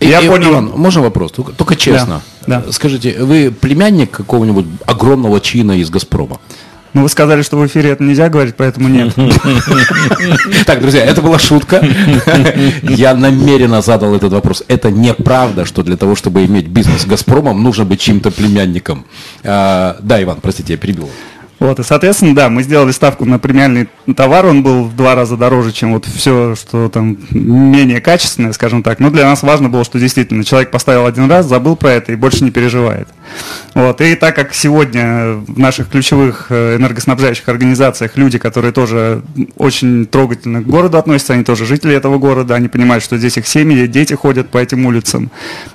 [0.00, 0.52] И, я и, понял...
[0.52, 1.32] Иван, можно вопрос?
[1.32, 2.22] Только, только честно.
[2.46, 2.72] Да, да.
[2.72, 6.40] Скажите, вы племянник какого-нибудь огромного чина из «Газпрома»?
[6.94, 9.12] Ну, вы сказали, что в эфире это нельзя говорить, поэтому нет.
[10.66, 11.84] Так, друзья, это была шутка.
[12.82, 14.62] Я намеренно задал этот вопрос.
[14.68, 19.04] Это неправда, что для того, чтобы иметь бизнес с «Газпромом», нужно быть чьим-то племянником.
[19.42, 21.10] А, да, Иван, простите, я перебил.
[21.60, 25.36] Вот, и, соответственно, да, мы сделали ставку на премиальный товар, он был в два раза
[25.36, 28.98] дороже, чем вот все, что там менее качественное, скажем так.
[28.98, 32.16] Но для нас важно было, что действительно человек поставил один раз, забыл про это и
[32.16, 33.08] больше не переживает.
[33.74, 39.22] Вот, и так как сегодня в наших ключевых э, энергоснабжающих организациях люди, которые тоже
[39.56, 43.46] очень трогательно к городу относятся, они тоже жители этого города, они понимают, что здесь их
[43.46, 45.30] семьи, дети ходят по этим улицам.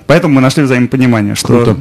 [0.08, 1.48] Поэтому мы нашли взаимопонимание, что...
[1.48, 1.78] Круто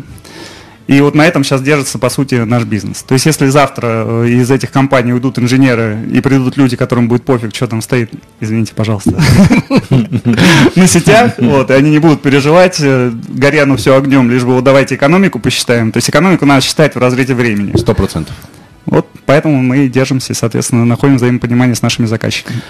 [0.89, 3.03] и вот на этом сейчас держится, по сути, наш бизнес.
[3.03, 7.25] То есть, если завтра э, из этих компаний уйдут инженеры и придут люди, которым будет
[7.25, 9.11] пофиг, что там стоит, извините, пожалуйста,
[10.75, 14.55] на сетях, вот, и они не будут переживать, э, горя ну все огнем, лишь бы
[14.55, 15.93] вот давайте экономику посчитаем.
[15.93, 17.77] То есть, экономику надо считать в разрезе времени.
[17.77, 18.35] Сто процентов.
[18.87, 22.63] Вот поэтому мы держимся, соответственно, находим взаимопонимание с нашими заказчиками.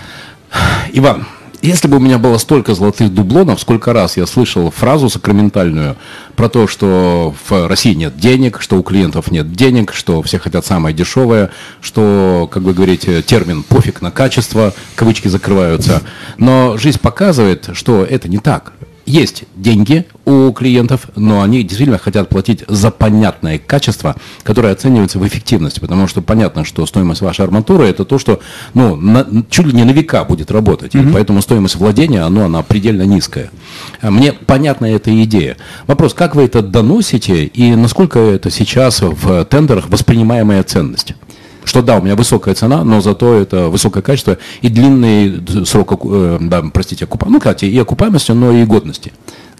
[0.93, 1.25] Иван,
[1.62, 5.97] если бы у меня было столько золотых дублонов, сколько раз я слышал фразу сакраментальную
[6.37, 10.64] про то, что в России нет денег, что у клиентов нет денег, что все хотят
[10.64, 16.03] самое дешевое, что, как вы говорите, термин «пофиг на качество», кавычки закрываются.
[16.37, 18.73] Но жизнь показывает, что это не так
[19.09, 25.27] есть деньги у клиентов, но они действительно хотят платить за понятное качество, которое оценивается в
[25.27, 28.41] эффективности, потому что понятно, что стоимость вашей арматуры это то, что
[28.75, 31.11] ну, на, чуть ли не на века будет работать, mm-hmm.
[31.11, 33.51] и поэтому стоимость владения, оно, она предельно низкая.
[34.03, 35.57] Мне понятна эта идея.
[35.87, 41.14] Вопрос, как вы это доносите и насколько это сейчас в тендерах воспринимаемая ценность?
[41.69, 46.38] что да, у меня высокая цена, но зато это высокое качество и длинный срок, э,
[46.41, 49.12] да, простите, окупа, ну, кстати, и окупаемости, но и годности.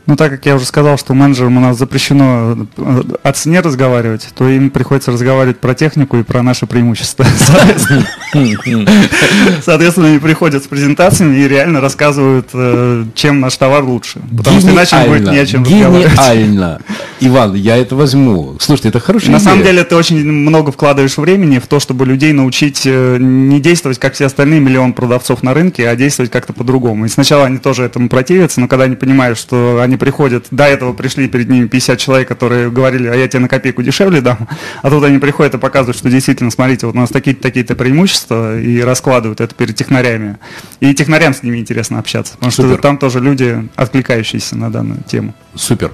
[0.09, 4.27] Ну, так как я уже сказал, что менеджерам у нас запрещено э, о цене разговаривать,
[4.35, 7.27] то им приходится разговаривать про технику и про наши преимущества.
[9.65, 14.21] Соответственно, они приходят с презентациями и реально рассказывают, э, чем наш товар лучше.
[14.37, 16.13] Потому что иначе будет не о чем разговаривать.
[16.13, 16.81] Гениально.
[17.21, 18.57] Иван, я это возьму.
[18.61, 22.33] Слушайте, это хорошая На самом деле, ты очень много вкладываешь времени в то, чтобы людей
[22.33, 27.07] научить э, не действовать, как все остальные миллион продавцов на рынке, а действовать как-то по-другому.
[27.07, 30.93] И сначала они тоже этому противятся, но когда они понимают, что они приходят, до этого
[30.93, 34.49] пришли перед ними 50 человек, которые говорили, а я тебе на копейку дешевле дам,
[34.83, 38.18] а тут они приходят и показывают, что действительно, смотрите, вот у нас такие-то такие-то преимущества,
[38.27, 40.39] и раскладывают это перед технарями.
[40.81, 42.73] И технарям с ними интересно общаться, потому Супер.
[42.75, 45.35] что там тоже люди, откликающиеся на данную тему.
[45.55, 45.93] Супер.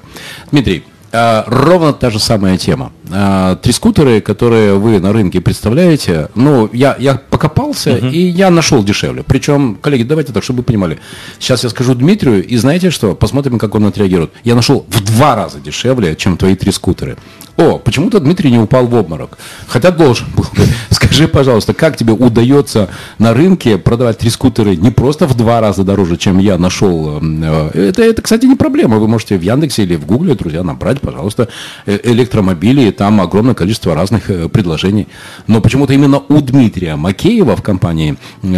[0.50, 0.84] Дмитрий,
[1.16, 2.90] а, ровно та же самая тема.
[3.08, 8.10] А, три скутеры, которые вы на рынке представляете, ну, я, я покопался, uh-huh.
[8.10, 9.22] и я нашел дешевле.
[9.22, 10.98] Причем, коллеги, давайте так, чтобы вы понимали.
[11.38, 13.14] Сейчас я скажу Дмитрию, и знаете что?
[13.14, 14.32] Посмотрим, как он отреагирует.
[14.42, 17.16] Я нашел в два раза дешевле, чем твои три скутеры.
[17.56, 19.38] О, почему-то Дмитрий не упал в обморок.
[19.68, 20.44] Хотя должен был.
[20.90, 22.88] Скажи, пожалуйста, как тебе удается
[23.18, 27.20] на рынке продавать три скутера не просто в два раза дороже, чем я нашел?
[27.22, 28.98] Э, это, это, кстати, не проблема.
[28.98, 31.48] Вы можете в Яндексе или в Гугле, друзья, набрать, пожалуйста,
[31.86, 32.90] э, электромобили.
[32.90, 35.06] Там огромное количество разных э, предложений.
[35.46, 38.16] Но почему-то именно у Дмитрия Макеева в компании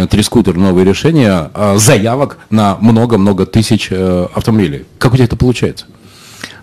[0.09, 0.55] «Три скутер.
[0.55, 4.85] Новые решения» заявок на много-много тысяч автомобилей.
[4.97, 5.85] Как у тебя это получается?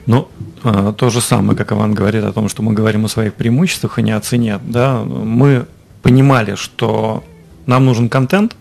[0.06, 3.34] Ну, а, то же самое, как Иван говорит о том, что мы говорим о своих
[3.34, 4.58] преимуществах и не о цене.
[4.62, 5.02] Да?
[5.04, 5.66] Мы
[6.02, 7.22] понимали, что
[7.66, 8.56] нам нужен контент,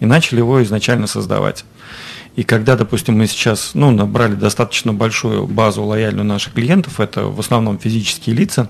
[0.00, 1.64] и начали его изначально создавать.
[2.36, 7.40] И когда, допустим, мы сейчас ну, набрали достаточно большую базу лояльную наших клиентов, это в
[7.40, 8.68] основном физические лица,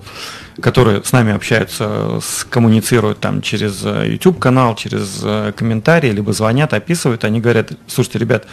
[0.61, 7.25] которые с нами общаются, коммуницируют там через э, YouTube-канал, через э, комментарии, либо звонят, описывают,
[7.25, 8.47] они говорят, слушайте, ребят,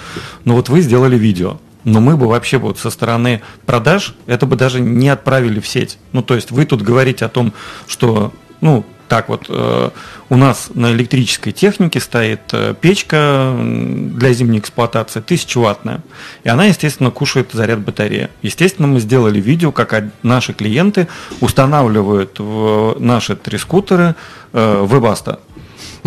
[0.44, 4.56] ну вот вы сделали видео, но мы бы вообще вот со стороны продаж это бы
[4.56, 5.98] даже не отправили в сеть.
[6.12, 7.52] Ну, то есть вы тут говорите о том,
[7.86, 9.90] что ну, так вот, э,
[10.30, 16.00] у нас на электрической технике стоит э, печка для зимней эксплуатации 1000 ваттная,
[16.42, 18.30] и она, естественно, кушает заряд батареи.
[18.42, 21.08] Естественно, мы сделали видео, как наши клиенты
[21.40, 24.14] устанавливают в наши три скутеры
[24.52, 25.38] э, Webasto.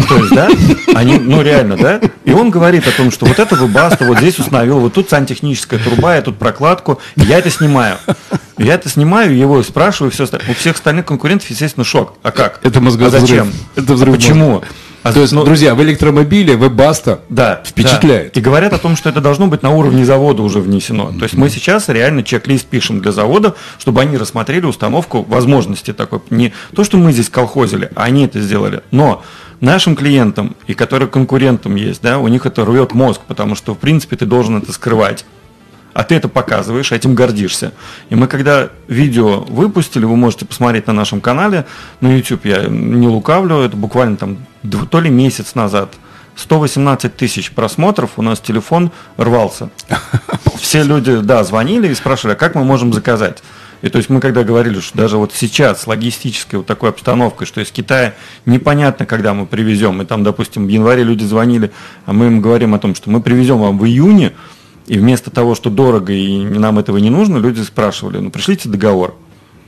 [0.07, 0.49] То есть, да,
[0.93, 4.37] они, ну реально, да, и он говорит о том, что вот это Webasto, вот здесь
[4.39, 7.97] установил, вот тут сантехническая труба, я тут прокладку, я это снимаю.
[8.57, 12.15] Я это снимаю, его спрашиваю, все У всех остальных конкурентов, естественно, шок.
[12.23, 12.59] А как?
[12.63, 13.23] Это мозгозрыв.
[13.23, 13.51] А зачем?
[13.75, 14.63] Это взрыв а почему?
[15.03, 18.33] А, То есть, ну, друзья, в электромобиле вебаста да, впечатляет.
[18.33, 18.39] Да.
[18.39, 21.13] И говорят о том, что это должно быть на уровне завода уже внесено.
[21.17, 26.19] То есть мы сейчас реально чек-лист пишем для завода, чтобы они рассмотрели установку возможности такой.
[26.29, 28.81] Не то, что мы здесь колхозили, а они это сделали.
[28.91, 29.23] Но
[29.59, 33.77] нашим клиентам и которые конкурентам есть, да, у них это рвет мозг, потому что, в
[33.77, 35.25] принципе, ты должен это скрывать
[35.97, 37.73] а ты это показываешь, этим гордишься.
[38.11, 41.65] И мы когда видео выпустили, вы можете посмотреть на нашем канале,
[42.01, 44.37] на YouTube, я не лукавлю, это буквально там
[44.91, 45.95] то ли месяц назад,
[46.35, 49.71] 118 тысяч просмотров, у нас телефон рвался.
[50.59, 53.41] Все люди, да, звонили и спрашивали, а как мы можем заказать?
[53.81, 57.45] И то есть мы когда говорили, что даже вот сейчас с логистической вот такой обстановкой,
[57.45, 61.71] что из Китая непонятно, когда мы привезем, и там, допустим, в январе люди звонили,
[62.05, 64.33] а мы им говорим о том, что мы привезем вам в июне,
[64.87, 69.15] и вместо того, что дорого и нам этого не нужно, люди спрашивали, ну пришлите договор.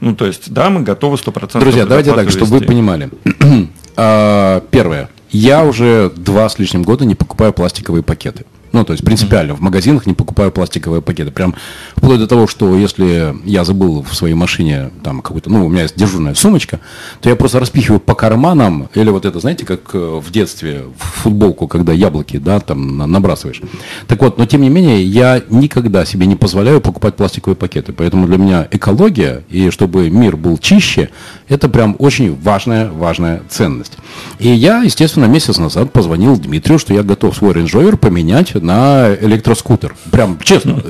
[0.02, 3.10] Ну, то есть, да, мы готовы 100% Друзья, давайте так, чтобы вы понимали.
[4.02, 5.10] А, первое.
[5.30, 8.46] Я уже два с лишним года не покупаю пластиковые пакеты.
[8.72, 11.32] Ну, то есть принципиально, в магазинах не покупаю пластиковые пакеты.
[11.32, 11.56] Прям
[11.96, 15.84] вплоть до того, что если я забыл в своей машине там какой-то, ну, у меня
[15.84, 16.80] есть дежурная сумочка,
[17.22, 21.04] то я просто распихиваю по карманам, или вот это, знаете, как э, в детстве, в
[21.24, 23.62] футболку, когда яблоки, да, там набрасываешь.
[24.08, 27.94] Так вот, но тем не менее, я никогда себе не позволяю покупать пластиковые пакеты.
[27.94, 31.10] Поэтому для меня экология, и чтобы мир был чище,
[31.48, 33.94] это прям очень важная, важная ценность.
[34.38, 39.96] И я, естественно, месяц назад позвонил Дмитрию, что я готов свой Rover поменять на электроскутер.
[40.12, 40.82] Прям честно,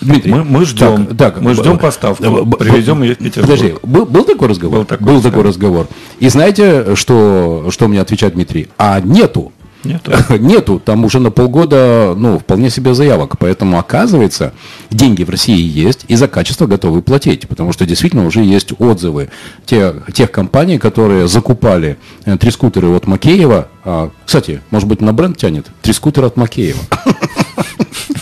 [0.00, 0.32] Дмитрий.
[0.32, 1.06] Мы, мы ждем.
[1.06, 2.46] Так, так, мы ждем поставку.
[2.56, 3.58] Привезем ее в Петербург.
[3.58, 4.78] Подожди, был, был такой разговор?
[4.78, 5.88] Был такой, был такой разговор.
[6.18, 8.68] И знаете, что, что мне отвечает Дмитрий?
[8.78, 9.52] А нету.
[9.86, 10.12] Нету.
[10.38, 13.38] Нету, там уже на полгода, ну, вполне себе заявок.
[13.38, 14.52] Поэтому, оказывается,
[14.90, 17.48] деньги в России есть, и за качество готовы платить.
[17.48, 19.30] Потому что действительно уже есть отзывы
[19.64, 23.68] тех, тех компаний, которые закупали э, три скутера от Макеева.
[23.84, 25.66] А, кстати, может быть, на бренд тянет?
[25.82, 26.80] Три скутера от Макеева.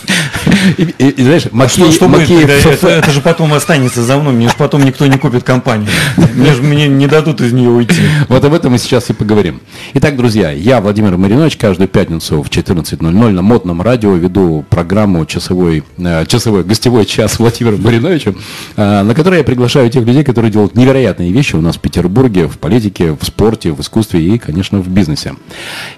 [0.77, 5.05] И, знаешь, Макеев, а Макеев, это же потом останется за мной, мне же потом никто
[5.07, 5.89] не купит компанию.
[6.33, 8.01] Мне же мне не дадут из нее уйти.
[8.27, 9.61] Вот об этом мы сейчас и поговорим.
[9.93, 15.83] Итак, друзья, я, Владимир Маринович, каждую пятницу в 14.00 на модном радио веду программу часовой,
[15.97, 18.33] э, часовой гостевой час Владимира Мариновича,
[18.75, 22.47] э, на которой я приглашаю тех людей, которые делают невероятные вещи у нас в Петербурге,
[22.47, 25.35] в политике, в спорте, в искусстве и, конечно, в бизнесе.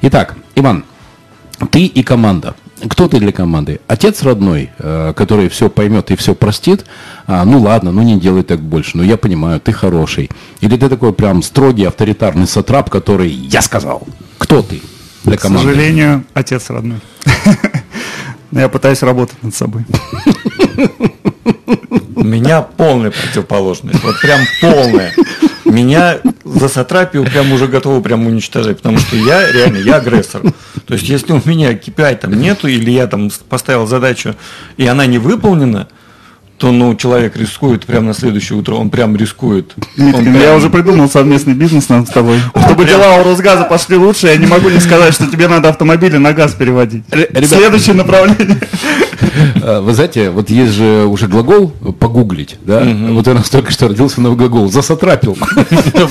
[0.02, 0.84] Итак, Иван,
[1.72, 2.56] ты и команда–
[2.90, 3.80] кто ты для команды?
[3.88, 6.86] Отец родной, э, который все поймет и все простит.
[7.26, 8.98] А, ну ладно, ну не делай так больше.
[8.98, 10.30] Ну я понимаю, ты хороший.
[10.62, 14.08] Или ты такой прям строгий авторитарный сатрап, который я сказал.
[14.38, 14.82] Кто ты
[15.24, 15.68] для команды?
[15.68, 17.00] К сожалению, отец родной.
[18.52, 19.86] Я пытаюсь работать над собой.
[22.16, 24.02] У меня полная противоположность.
[24.04, 25.14] Вот прям полная.
[25.66, 30.42] Меня за сатрапию прям уже готовы прям уничтожать, потому что я реально, я агрессор.
[30.88, 34.36] То есть, если у меня KPI там нету, или я там поставил задачу,
[34.78, 35.90] и она не выполнена,
[36.58, 39.76] то ну, человек рискует прямо на следующее утро, он прям рискует.
[40.00, 40.40] Он прям...
[40.40, 42.40] Я уже придумал совместный бизнес нам с тобой.
[42.56, 43.00] Чтобы прям...
[43.00, 46.34] дела у Росгаза пошли лучше, я не могу не сказать, что тебе надо автомобили на
[46.34, 47.04] газ переводить.
[47.12, 47.46] Ребят...
[47.46, 48.58] Следующее направление.
[49.62, 51.70] А, вы знаете, вот есть же уже глагол
[52.00, 52.84] погуглить, да?
[53.10, 55.38] Вот у нас только что родился новый глагол, засатрапил.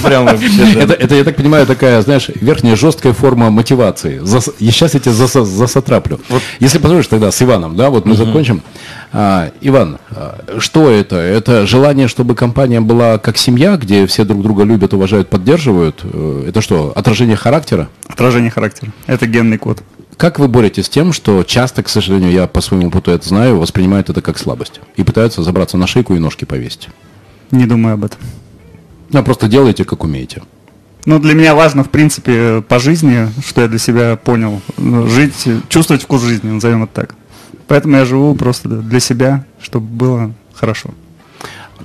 [0.03, 0.31] Прямо
[0.77, 4.21] это, это, я так понимаю, такая, знаешь, верхняя жесткая форма мотивации.
[4.59, 6.21] Сейчас я тебя засатраплю.
[6.61, 8.63] Если позволишь тогда с Иваном, да, вот мы закончим.
[9.13, 11.17] А, Иван, а, что это?
[11.17, 16.01] Это желание, чтобы компания была как семья, где все друг друга любят, уважают, поддерживают?
[16.03, 17.89] Э, это что, отражение характера?
[18.09, 18.93] Отражение характера.
[19.07, 19.83] Это генный код.
[20.17, 23.59] Как вы боретесь с тем, что часто, к сожалению, я по своему опыту это знаю,
[23.59, 26.89] воспринимают это как слабость и пытаются забраться на шейку и ножки повесить?
[27.51, 28.19] Не думаю об этом.
[29.11, 30.43] Ну, просто делайте, как умеете.
[31.05, 35.47] Ну, для меня важно, в принципе, по жизни, что я для себя понял, ну, жить,
[35.69, 37.15] чувствовать вкус жизни, назовем это так.
[37.69, 40.91] Поэтому я живу просто для себя, чтобы было хорошо.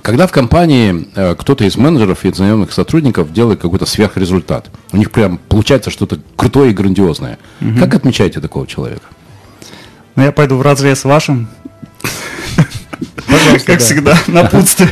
[0.02, 5.12] Когда в компании э, кто-то из менеджеров и наемных сотрудников делает какой-то сверхрезультат, у них
[5.12, 7.38] прям получается что-то крутое и грандиозное.
[7.60, 7.78] Угу.
[7.78, 9.04] Как отмечаете такого человека?
[10.16, 11.48] Ну, я пойду в разрез с вашим.
[13.64, 14.90] Как всегда, напутствие.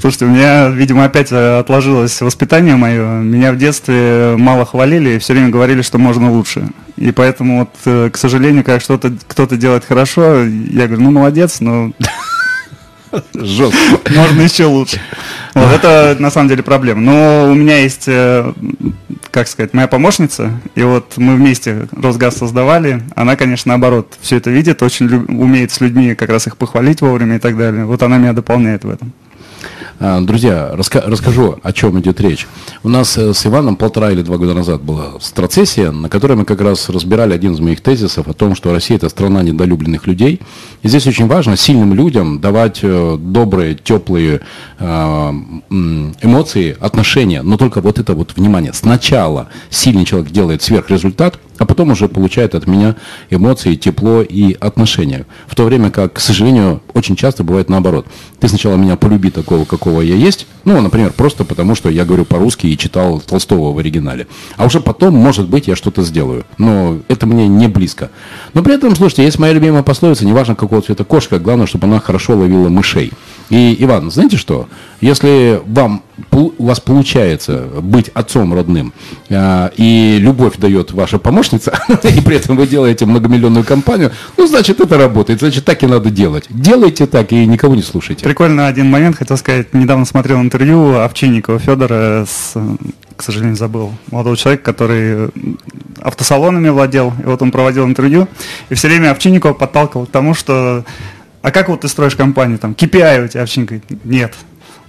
[0.00, 3.20] Слушайте, у меня, видимо, опять э, отложилось воспитание мое.
[3.20, 6.68] Меня в детстве мало хвалили и все время говорили, что можно лучше.
[6.96, 11.60] И поэтому, вот, э, к сожалению, когда что-то кто-то делает хорошо, я говорю, ну молодец,
[11.60, 11.92] но
[13.34, 13.78] Жестко.
[14.10, 15.00] Можно еще лучше.
[15.54, 17.00] Вот это на самом деле проблема.
[17.00, 18.52] Но у меня есть, э,
[19.30, 23.02] как сказать, моя помощница, и вот мы вместе Росгаз создавали.
[23.14, 27.36] Она, конечно, наоборот, все это видит, очень умеет с людьми как раз их похвалить вовремя
[27.36, 27.84] и так далее.
[27.84, 29.12] Вот она меня дополняет в этом.
[30.00, 32.46] А, друзья, раска расскажу, о чем идет речь.
[32.84, 36.44] У нас э, с Иваном полтора или два года назад была страцессия, на которой мы
[36.44, 40.40] как раз разбирали один из моих тезисов о том, что Россия– это страна недолюбленных людей.
[40.82, 44.40] И здесь очень важно сильным людям давать э, добрые, теплые
[44.78, 45.34] а,
[46.22, 48.72] эмоции, отношения, но только вот это вот внимание.
[48.72, 52.94] Сначала сильный человек делает сверхрезультат, а потом уже получает от меня
[53.30, 55.26] эмоции, тепло и отношения.
[55.46, 58.06] В то время как, к сожалению, очень часто бывает наоборот.
[58.38, 62.24] Ты сначала меня полюби такого, какого я есть, ну, например, просто потому, что я говорю
[62.24, 64.26] по-русски и читал Толстого в оригинале.
[64.56, 66.44] А уже потом, может быть, я что-то сделаю.
[66.58, 68.10] Но это мне не близко.
[68.54, 72.00] Но при этом, слушайте, есть моя любимая пословица, неважно какого цвета кошка, главное, чтобы она
[72.00, 73.12] хорошо ловила мышей.
[73.50, 74.68] И, Иван, знаете что?
[75.00, 78.92] Если вам, у вас получается быть отцом родным,
[79.30, 84.80] а, и любовь дает ваша помощница, и при этом вы делаете многомиллионную компанию, ну, значит,
[84.80, 86.44] это работает, значит, так и надо делать.
[86.48, 88.24] Делайте так и никого не слушайте.
[88.24, 92.54] Прикольно один момент, хотел сказать, недавно смотрел интервью Овчинникова Федора с
[93.16, 95.30] к сожалению, забыл, молодого человека, который
[96.00, 98.28] автосалонами владел, и вот он проводил интервью,
[98.68, 100.84] и все время Овчинникова подталкивал к тому, что
[101.42, 104.34] а как вот ты строишь компанию, там, KPI у тебя, говорит, нет,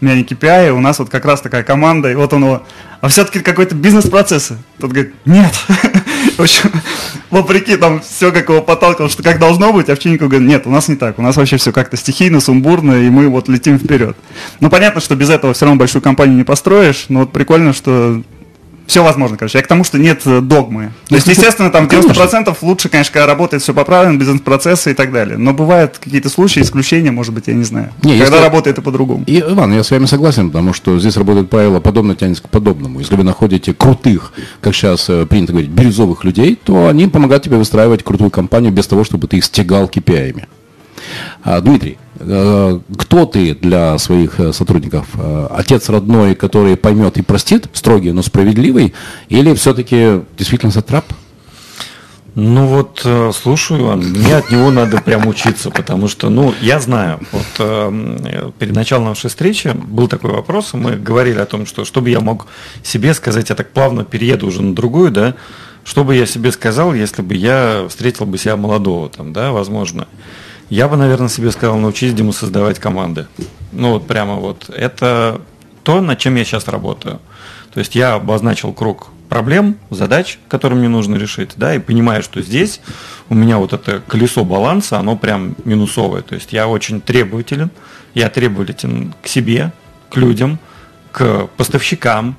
[0.02, 2.64] у меня не KPI, у нас вот как раз такая команда, и вот он его,
[3.02, 4.58] а все-таки какой-то бизнес-процессы.
[4.80, 5.54] Тот говорит, нет.
[6.38, 6.72] В общем,
[7.30, 10.88] вопреки там все, как его подталкивал, что как должно быть, Овчинников говорит, нет, у нас
[10.88, 14.16] не так, у нас вообще все как-то стихийно, сумбурно, и мы вот летим вперед.
[14.60, 18.22] Ну, понятно, что без этого все равно большую компанию не построишь, но вот прикольно, что
[18.90, 19.60] все возможно, короче.
[19.60, 20.92] Я к тому, что нет э, догмы.
[21.08, 25.12] То есть, естественно, там 90% лучше, конечно, когда работает все по правилам, бизнес-процессы и так
[25.12, 25.38] далее.
[25.38, 27.92] Но бывают какие-то случаи, исключения, может быть, я не знаю.
[28.04, 28.46] Не, когда если...
[28.46, 29.24] работает и по-другому.
[29.28, 33.00] И, Иван, я с вами согласен, потому что здесь работает правило подобно тянется к подобному.
[33.00, 37.58] Если вы находите крутых, как сейчас э, принято говорить, бирюзовых людей, то они помогают тебе
[37.58, 40.48] выстраивать крутую компанию без того, чтобы ты их стегал KPI-ами.
[41.44, 45.08] А, Дмитрий, э, кто ты для своих э, сотрудников?
[45.16, 48.94] Э, отец родной, который поймет и простит, строгий, но справедливый,
[49.30, 51.06] или все-таки действительно сатрап?
[52.36, 53.06] Ну вот,
[53.36, 59.06] слушаю, мне от него надо прям учиться, потому что, ну, я знаю, вот перед началом
[59.06, 62.46] нашей встречи был такой вопрос, мы говорили о том, что чтобы я мог
[62.84, 65.36] себе сказать, я так плавно перееду уже на другую, да,
[65.84, 70.08] что бы я себе сказал, если бы я встретил бы себя молодого, там, да, возможно.
[70.70, 73.28] Я бы, наверное, себе сказал, научись Диму создавать команды.
[73.72, 74.70] Ну, вот прямо вот.
[74.70, 75.42] Это
[75.84, 77.20] то, над чем я сейчас работаю.
[77.74, 82.42] То есть я обозначил круг проблем, задач, которые мне нужно решить, да, и понимаю, что
[82.42, 82.82] здесь
[83.30, 86.22] у меня вот это колесо баланса, оно прям минусовое.
[86.22, 87.70] То есть я очень требователен,
[88.16, 89.72] я требователен к себе,
[90.10, 90.60] к людям,
[91.12, 92.36] к поставщикам,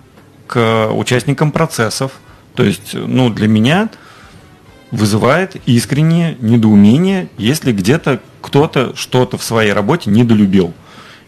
[0.47, 2.13] к участникам процессов.
[2.55, 3.89] То есть, ну, для меня
[4.91, 10.75] вызывает искреннее недоумение, если где-то кто-то что-то в своей работе недолюбил.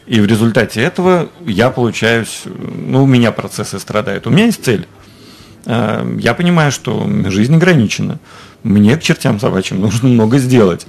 [0.06, 4.26] И в результате этого я получаюсь, ну, у меня процессы страдают.
[4.26, 4.86] У меня есть цель.
[5.64, 8.18] Э, я понимаю, что жизнь ограничена.
[8.64, 10.86] Мне к чертям собачьим нужно много сделать.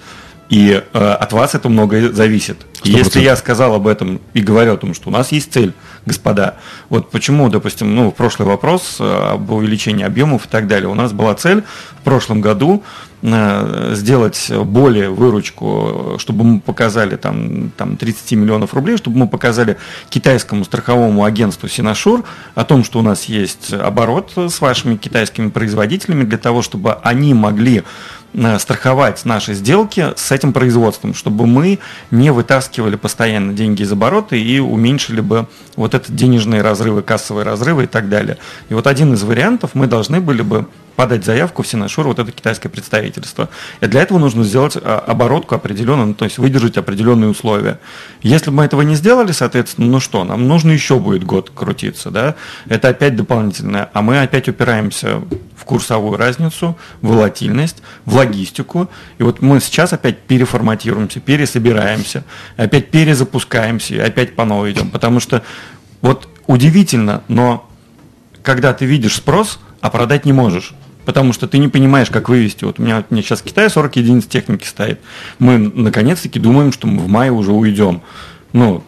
[0.50, 2.66] И э, от вас это многое зависит.
[2.84, 2.90] 100%.
[2.90, 5.74] Если я сказал об этом и говорю о том, что у нас есть цель,
[6.06, 6.56] господа,
[6.90, 10.96] вот почему, допустим, ну, в прошлый вопрос э, об увеличении объемов и так далее, у
[10.96, 11.64] нас была цель
[12.02, 12.84] в прошлом году
[13.22, 19.78] э, сделать более выручку, чтобы мы показали там, там 30 миллионов рублей, чтобы мы показали
[20.10, 26.26] китайскому страховому агентству Синашур о том, что у нас есть оборот с вашими китайскими производителями
[26.26, 27.84] для того, чтобы они могли
[28.58, 31.80] страховать наши сделки с этим производством, чтобы мы
[32.12, 37.84] не вытаскивали постоянно деньги из оборота и уменьшили бы вот это денежные разрывы, кассовые разрывы
[37.84, 38.38] и так далее.
[38.70, 42.32] И вот один из вариантов мы должны были бы подать заявку в Синашур, вот это
[42.32, 43.50] китайское представительство.
[43.82, 47.80] И для этого нужно сделать а, оборотку определенную, ну, то есть выдержать определенные условия.
[48.22, 52.12] Если бы мы этого не сделали, соответственно, ну что, нам нужно еще будет год крутиться,
[52.12, 52.36] да?
[52.68, 53.90] Это опять дополнительное.
[53.94, 55.22] А мы опять упираемся
[55.56, 58.90] в курсовую разницу, волатильность, в логистику.
[59.18, 62.24] И вот мы сейчас опять переформатируемся, пересобираемся,
[62.58, 64.90] опять перезапускаемся опять по новой идем.
[64.90, 65.44] Потому что
[66.02, 67.70] вот удивительно, но
[68.42, 70.74] когда ты видишь спрос, а продать не можешь.
[71.06, 72.64] Потому что ты не понимаешь, как вывести.
[72.64, 75.02] Вот у меня, у меня сейчас в Китае 40 единиц техники стоит.
[75.38, 78.02] Мы наконец-таки думаем, что мы в мае уже уйдем.
[78.54, 78.84] Ну,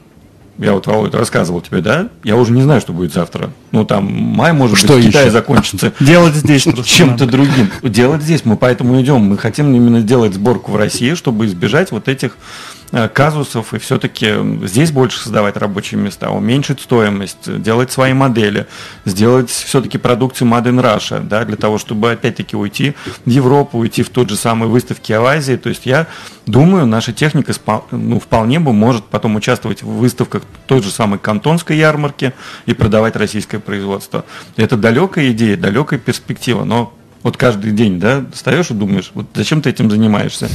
[0.58, 2.10] я вот, Володя, рассказывал тебе, да?
[2.24, 3.51] Я уже не знаю, что будет завтра.
[3.72, 5.93] Ну, там, май, может что быть, в Китае закончится.
[5.99, 7.70] Делать здесь чем-то другим.
[7.84, 8.45] Делать здесь.
[8.45, 9.22] Мы поэтому идем.
[9.22, 12.38] Мы хотим именно сделать сборку в России, чтобы избежать вот этих
[13.13, 18.67] казусов и все-таки здесь больше создавать рабочие места, уменьшить стоимость, делать свои модели,
[19.05, 24.03] сделать все-таки продукцию Made in Russia, да, для того, чтобы опять-таки уйти в Европу, уйти
[24.03, 25.55] в тот же самый выставки Азии.
[25.55, 26.07] То есть я
[26.45, 27.53] думаю, наша техника
[27.91, 32.33] ну, вполне бы может потом участвовать в выставках той же самой кантонской ярмарки
[32.65, 34.25] и продавать российское производство.
[34.55, 36.93] Это далекая идея, далекая перспектива, но
[37.26, 40.47] вот каждый день, да, встаешь и думаешь, вот зачем ты этим занимаешься?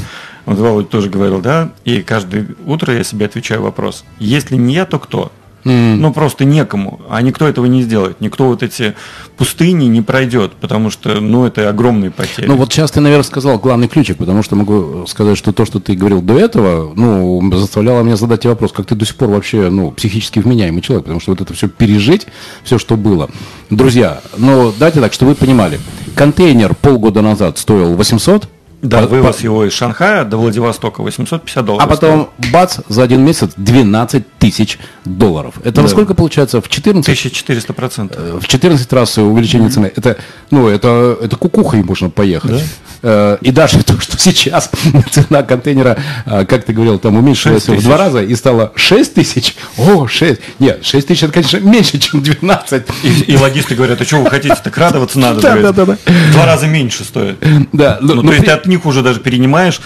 [0.46, 4.86] Вот Володя тоже говорил, да, и каждое утро я себе отвечаю вопрос, если не я,
[4.86, 5.32] то кто?
[5.64, 5.96] Mm.
[5.96, 7.00] Ну, просто некому.
[7.08, 8.20] А никто этого не сделает.
[8.20, 8.94] Никто вот эти
[9.36, 12.46] пустыни не пройдет, потому что, ну, это огромные потери.
[12.46, 15.80] Ну, вот сейчас ты, наверное, сказал главный ключик, потому что могу сказать, что то, что
[15.80, 19.28] ты говорил до этого, ну, заставляло меня задать тебе вопрос, как ты до сих пор
[19.28, 22.26] вообще, ну, психически вменяемый человек, потому что вот это все пережить,
[22.64, 23.28] все, что было.
[23.68, 25.78] Друзья, ну, дайте так, чтобы вы понимали.
[26.14, 28.48] Контейнер полгода назад стоил 800,
[28.82, 29.42] да, по, вывоз по...
[29.42, 31.86] его из Шанхая до Владивостока 850 долларов.
[31.86, 32.52] А потом, стоит.
[32.52, 35.54] бац, за один месяц 12 тысяч долларов.
[35.62, 35.82] Это да.
[35.82, 37.08] насколько получается в 14?
[37.08, 38.18] 1400 процентов.
[38.18, 39.72] Э, в 14 раз увеличение mm-hmm.
[39.72, 39.92] цены.
[39.94, 40.16] Это,
[40.50, 42.50] ну, это, это кукухой можно поехать.
[42.50, 42.60] Да?
[43.02, 44.70] Э, и даже то, что сейчас
[45.10, 49.56] цена контейнера, э, как ты говорил, там уменьшилась в два раза и стало 6 тысяч.
[49.76, 50.40] О, 6.
[50.58, 52.82] Нет, 6 тысяч это, конечно, меньше, чем 12.
[53.02, 55.40] И, и логисты говорят, а что вы хотите, так радоваться надо.
[55.40, 55.98] Да, да, да, да.
[56.32, 57.38] Два раза меньше стоит.
[57.72, 57.98] Да.
[58.00, 59.80] Ну, ну, то есть ты от них уже даже перенимаешь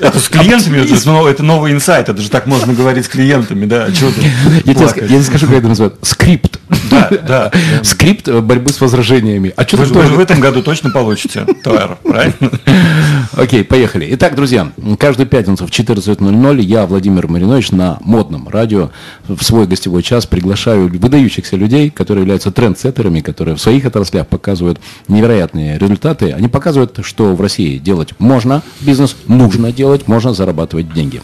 [0.00, 3.92] это с клиентами, это, это новый инсайт, это же так можно говорить с клиентами, да,
[3.92, 4.22] что ты
[4.64, 6.60] я тебе, я тебе скажу, как это называют, скрипт.
[6.90, 7.52] Да, да.
[7.82, 9.52] Скрипт борьбы с возражениями.
[9.56, 12.50] А что вы, вы в этом году точно получите товар, правильно?
[13.32, 14.08] Окей, поехали.
[14.12, 18.90] Итак, друзья, каждую пятницу в 14.00 я, Владимир Маринович, на модном радио
[19.28, 24.80] в свой гостевой час приглашаю выдающихся людей, которые являются трендсеттерами, которые в своих отраслях показывают
[25.08, 26.32] невероятные результаты.
[26.32, 31.22] Они показывают, что в России делать можно, бизнес нужно можно делать, можно зарабатывать деньги.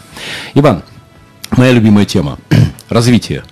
[0.55, 0.81] Иван,
[1.51, 2.39] моя любимая тема–
[2.89, 3.43] развитие.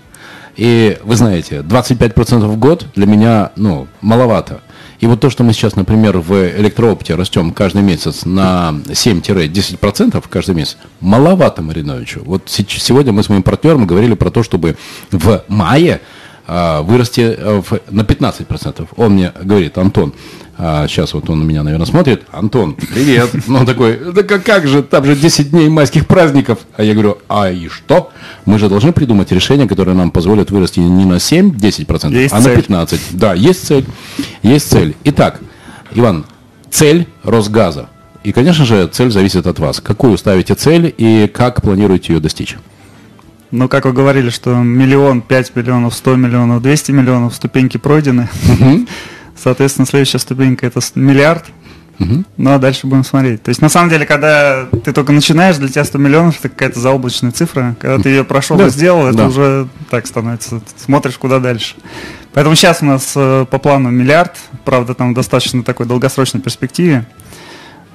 [0.55, 4.61] И вы знаете, 25% в год для меня, ну, маловато.
[4.99, 10.55] И вот то, что мы сейчас, например, в электроопте растем каждый месяц на 7-10% каждый
[10.55, 12.21] месяц, маловато Мариновичу.
[12.25, 14.75] Вот сегодня мы с моим партнером говорили про то, чтобы
[15.11, 16.01] в мае
[16.49, 18.87] вырасти э, на 15%.
[18.97, 20.13] Он мне говорит, Антон,
[20.57, 22.23] а сейчас вот он на меня, наверное, смотрит.
[22.31, 23.29] Антон, привет.
[23.47, 26.59] Ну, он такой, да как, как же, там же 10 дней майских праздников.
[26.75, 28.11] А я говорю, а и что?
[28.45, 32.65] Мы же должны придумать решение, которое нам позволит вырасти не на 7-10%, есть а цель.
[32.67, 32.99] на 15%.
[33.11, 33.85] Да, есть цель.
[34.43, 34.95] Есть цель.
[35.05, 35.39] Итак,
[35.93, 36.25] Иван,
[36.69, 37.89] цель Росгаза.
[38.23, 39.79] И, конечно же, цель зависит от вас.
[39.79, 42.57] Какую ставите цель и как планируете ее достичь?
[43.51, 48.29] Ну, как вы говорили, что миллион, пять миллионов, сто миллионов, двести миллионов, ступеньки пройдены.
[49.35, 51.45] Соответственно, следующая ступенька это миллиард.
[51.99, 52.23] Угу.
[52.37, 53.43] Ну а дальше будем смотреть.
[53.43, 56.79] То есть, на самом деле, когда ты только начинаешь, для тебя 100 миллионов это какая-то
[56.79, 57.75] заоблачная цифра.
[57.79, 58.67] Когда ты ее прошел да.
[58.67, 59.27] и сделал, это да.
[59.27, 60.61] уже так становится.
[60.77, 61.75] Смотришь, куда дальше.
[62.33, 64.35] Поэтому сейчас у нас э, по плану миллиард.
[64.63, 67.05] Правда, там достаточно такой долгосрочной перспективе.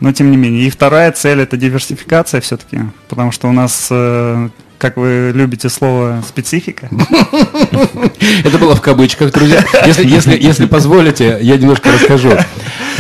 [0.00, 0.66] Но тем не менее.
[0.66, 2.80] И вторая цель это диверсификация все-таки.
[3.09, 4.48] Потому что у нас э,
[4.85, 6.91] как вы любите слово специфика.
[8.45, 9.64] Это было в кавычках, друзья.
[9.87, 12.32] Если, если, если позволите, я немножко расскажу.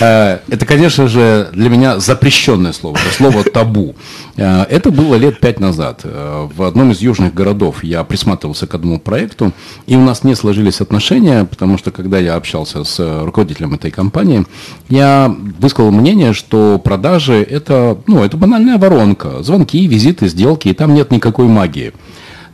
[0.00, 3.94] Э, это, конечно же, для меня запрещенное слово, слово табу.
[4.36, 6.00] Э, это было лет пять назад.
[6.04, 9.52] Э, в одном из южных городов я присматривался к одному проекту,
[9.86, 14.46] и у нас не сложились отношения, потому что, когда я общался с руководителем этой компании,
[14.88, 19.42] я высказал мнение, что продажи– это, ну, это банальная воронка.
[19.42, 21.92] Звонки, визиты, сделки, и там нет никакой магии.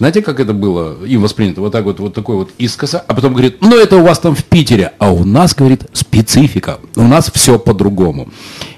[0.01, 1.61] Знаете, как это было им воспринято?
[1.61, 4.34] Вот так вот, вот такой вот искоса, а потом говорит, ну это у вас там
[4.34, 8.30] в Питере, а у нас, говорит, специфика, у нас все по-другому.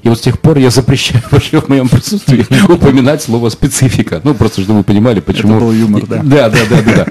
[0.02, 4.20] И вот с тех пор я запрещаю вообще в моем присутствии упоминать слово специфика.
[4.24, 5.58] Ну, просто чтобы вы понимали, почему...
[5.58, 6.22] Это был юмор, да.
[6.24, 6.94] Да, да, да, да.
[6.94, 7.06] да.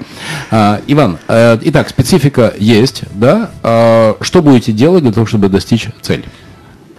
[0.50, 3.50] А, Иван, э, итак, специфика есть, да?
[3.62, 6.24] А, что будете делать для того, чтобы достичь цели?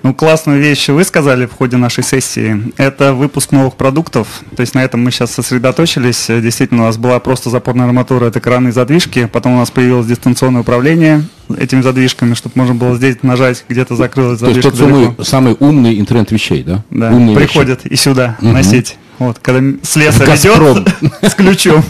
[0.04, 2.74] Ну, классную вещь вы сказали в ходе нашей сессии.
[2.76, 4.28] Это выпуск новых продуктов.
[4.56, 6.26] То есть на этом мы сейчас сосредоточились.
[6.28, 9.30] Действительно, у нас была просто запорная арматура, это краны и задвижки.
[9.32, 11.24] Потом у нас появилось дистанционное управление
[11.58, 14.62] этими задвижками, чтобы можно было здесь нажать, где-то закрылась задвижка.
[14.64, 16.84] То есть тот самый, самый умный интернет вещей, да?
[16.90, 17.94] Да, Умные приходят вещи.
[17.94, 18.54] и сюда Мгм.
[18.54, 18.98] носить.
[19.20, 20.80] Вот, когда слесарь Газпром.
[20.80, 20.90] идет
[21.22, 21.84] с ключом,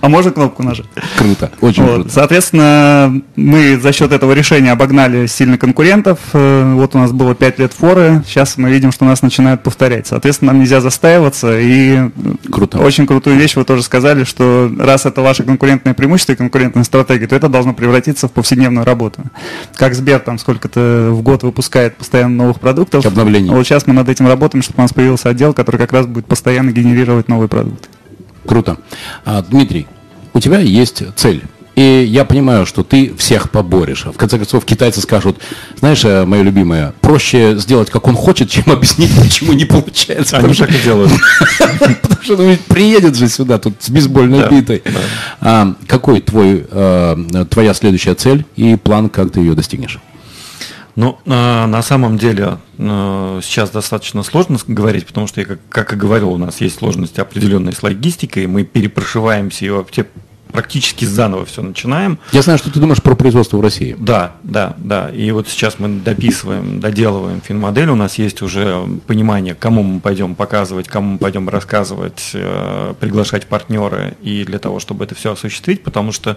[0.00, 0.86] а можно кнопку нажать.
[1.16, 2.10] Круто, очень Вот, круто.
[2.10, 6.18] Соответственно, мы за счет этого решения обогнали сильно конкурентов.
[6.32, 10.06] Э, Вот у нас было 5 лет форы, сейчас мы видим, что нас начинают повторять.
[10.06, 11.58] Соответственно, нам нельзя застаиваться.
[11.58, 12.10] И э,
[12.50, 12.78] Круто.
[12.78, 17.26] очень крутую вещь вы тоже сказали, что раз это ваше конкурентное преимущество и конкурентная стратегия,
[17.26, 19.22] то это должно превратиться в повседневную работу.
[19.76, 23.04] Как Сбер там сколько-то в год выпускает постоянно новых продуктов.
[23.06, 23.50] Обновлений.
[23.50, 26.26] Вот сейчас мы над этим работаем, чтобы у нас появился отдел, который как раз будет
[26.40, 27.90] постоянно генерировать новые продукты.
[28.46, 28.78] Круто.
[29.26, 29.86] А, Дмитрий,
[30.32, 31.42] у тебя есть цель.
[31.76, 34.06] И я понимаю, что ты всех поборешь.
[34.06, 35.36] В конце концов, китайцы скажут,
[35.78, 40.38] знаешь, э, мое любимое, проще сделать, как он хочет, чем объяснить, почему не получается.
[40.38, 41.12] Они так и делают.
[42.02, 44.82] потому что ну, ведь приедет же сюда тут с бейсбольной битой.
[45.40, 50.00] А, какой твой, э, твоя следующая цель и план, как ты ее достигнешь?
[50.96, 55.92] Ну, а, на самом деле а, сейчас достаточно сложно говорить, потому что, я как, как
[55.92, 60.06] и говорил, у нас есть сложности определенные с логистикой, мы перепрошиваемся и вообще
[60.50, 62.18] практически заново все начинаем.
[62.32, 63.96] Я знаю, что ты думаешь про производство в России.
[63.98, 65.08] Да, да, да.
[65.10, 67.88] И вот сейчас мы дописываем, доделываем финмодель.
[67.90, 73.46] У нас есть уже понимание, кому мы пойдем показывать, кому мы пойдем рассказывать, э, приглашать
[73.46, 76.36] партнеры и для того, чтобы это все осуществить, потому что,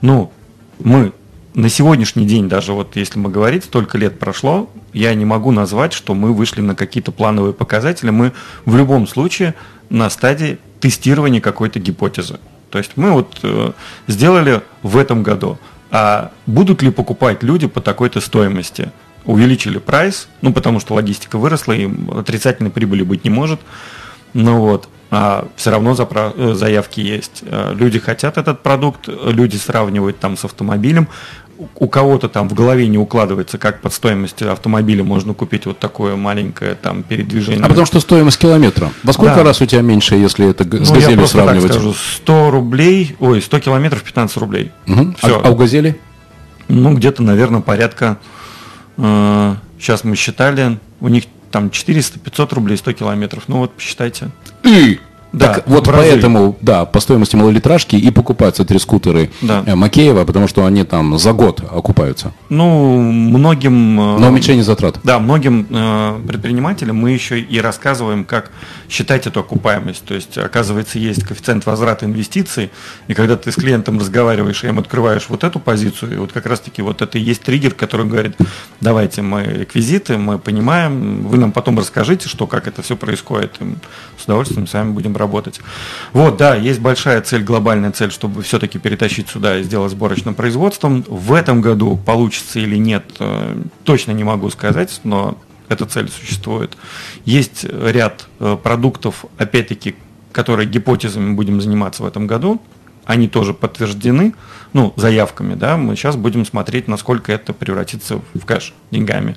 [0.00, 0.32] ну,
[0.80, 1.12] мы
[1.54, 5.92] на сегодняшний день, даже вот если мы говорить, столько лет прошло, я не могу назвать,
[5.92, 8.10] что мы вышли на какие-то плановые показатели.
[8.10, 8.32] Мы
[8.64, 9.54] в любом случае
[9.88, 12.40] на стадии тестирования какой-то гипотезы.
[12.70, 13.72] То есть мы вот э,
[14.08, 15.58] сделали в этом году,
[15.92, 18.90] а будут ли покупать люди по такой-то стоимости?
[19.24, 23.60] Увеличили прайс, ну потому что логистика выросла, и отрицательной прибыли быть не может.
[24.34, 27.42] Ну вот, а все равно э, заявки есть.
[27.42, 31.08] Э, Люди хотят этот продукт, люди сравнивают там с автомобилем.
[31.76, 36.16] У- кого-то там в голове не укладывается, как под стоимостью автомобиля можно купить вот такое
[36.16, 37.62] маленькое там передвижение.
[37.64, 38.90] А потому что стоимость километра.
[39.02, 39.44] Во сколько Да.
[39.44, 41.72] раз у тебя меньше, если это с ну, я газелью так сравнивать?
[41.72, 44.72] скажу, 100 рублей, ой, 100 километров 15 рублей.
[44.86, 45.16] Мгм.
[45.22, 45.40] А- Всё.
[45.44, 45.98] а у газели?
[46.68, 48.18] Ну, где-то, наверное, порядка,
[48.96, 53.44] сейчас мы считали, у них там 400-500 рублей 100 километров.
[53.48, 54.30] Ну вот, посчитайте.
[54.64, 54.98] И
[55.34, 56.10] Да, так вот разы.
[56.10, 59.62] поэтому, да, по стоимости малолитражки и покупаются три скутера Да.
[59.66, 62.32] э, Макеева, потому что они там за год окупаются.
[62.48, 64.00] Ну, многим...
[64.00, 65.00] э, На уменьшение затрат.
[65.02, 68.50] Да, многим э, предпринимателям мы еще и рассказываем, как
[68.88, 70.04] считать эту окупаемость.
[70.04, 72.70] То есть, оказывается, есть коэффициент возврата инвестиций,
[73.08, 76.46] и когда ты с клиентом разговариваешь и им открываешь вот эту позицию, и вот как
[76.46, 78.36] раз-таки вот это и есть триггер, который говорит,
[78.80, 83.64] давайте мы реквизиты, мы понимаем, вы нам потом расскажите, что, как это все происходит, и
[84.20, 85.23] с удовольствием с вами будем работать.
[86.12, 91.04] Вот, да, есть большая цель, глобальная цель, чтобы все-таки перетащить сюда и сделать сборочным производством.
[91.08, 96.76] В этом году получится или нет, э, точно не могу сказать, но эта цель существует.
[97.24, 99.96] Есть ряд э, продуктов, опять-таки,
[100.32, 102.60] которые гипотезами будем заниматься в этом году.
[103.04, 104.34] Они тоже подтверждены,
[104.72, 109.36] ну, заявками, да, мы сейчас будем смотреть, насколько это превратится в кэш деньгами.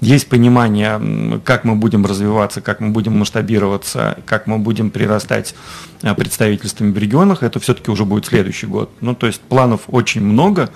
[0.00, 5.54] Есть понимание, как мы будем развиваться, как мы будем масштабироваться, как мы будем прирастать
[6.02, 8.90] э, представительствами в регионах, это все-таки уже будет следующий год.
[9.00, 10.70] Ну, то есть планов очень много,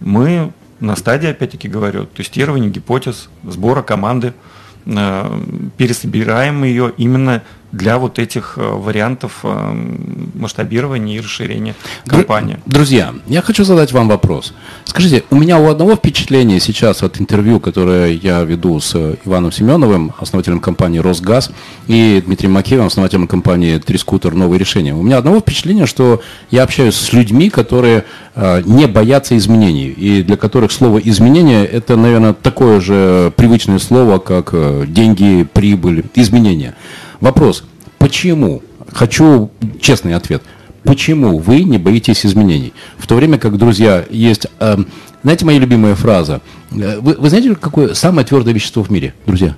[0.00, 4.32] мы на стадии, опять-таки говорю, тестирования гипотез, сбора команды,
[4.86, 5.40] э,
[5.76, 7.42] пересобираем ее именно
[7.74, 9.74] для вот этих э, вариантов э,
[10.34, 11.74] масштабирования и расширения
[12.06, 12.56] компании.
[12.66, 14.54] Дру- Друзья, я хочу задать вам вопрос.
[14.84, 18.94] Скажите, у меня у одного впечатления сейчас от интервью, которое я веду с
[19.24, 21.50] Иваном Семеновым, основателем компании «Росгаз»,
[21.88, 24.34] и Дмитрием Макеевым, основателем компании «Трискутер.
[24.34, 24.94] Новые решения».
[24.94, 28.04] У меня одного впечатления, что я общаюсь с людьми, которые
[28.34, 34.18] э, не боятся изменений, и для которых слово «изменение»– это, наверное, такое же привычное слово,
[34.18, 34.54] как
[34.92, 36.74] деньги, прибыль, изменения.
[37.20, 37.64] Вопрос,
[37.98, 38.62] почему?
[38.92, 39.50] Хочу
[39.80, 40.42] честный ответ.
[40.82, 42.72] Почему вы не боитесь изменений?
[42.98, 44.46] В то время как, друзья, есть...
[44.60, 44.76] э,
[45.22, 46.42] знаете, моя любимая фраза.
[46.72, 49.56] Э, Вы, вы знаете, какое самое твердое вещество в мире, друзья?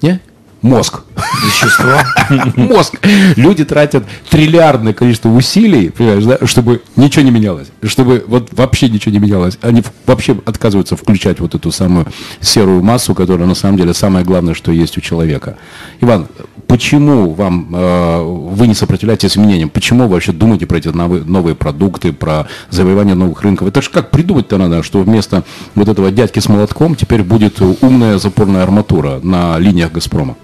[0.00, 0.20] Не?
[0.62, 1.00] Мозг.
[1.44, 2.04] Вещества.
[2.56, 2.94] Мозг.
[3.34, 7.68] Люди тратят триллиардное количество усилий, понимаешь, да, чтобы ничего не менялось.
[7.82, 9.58] Чтобы вот вообще ничего не менялось.
[9.60, 12.06] Они вообще отказываются включать вот эту самую
[12.40, 15.56] серую массу, которая на самом деле самое главное, что есть у человека.
[16.00, 16.28] Иван,
[16.68, 19.68] почему вам э, вы не сопротивляетесь изменениям?
[19.68, 23.66] Почему вы вообще думаете про эти новые, новые продукты, про завоевание новых рынков?
[23.66, 25.42] Это же как придумать-то надо, что вместо
[25.74, 30.36] вот этого дядьки с молотком теперь будет умная запорная арматура на линиях «Газпрома»?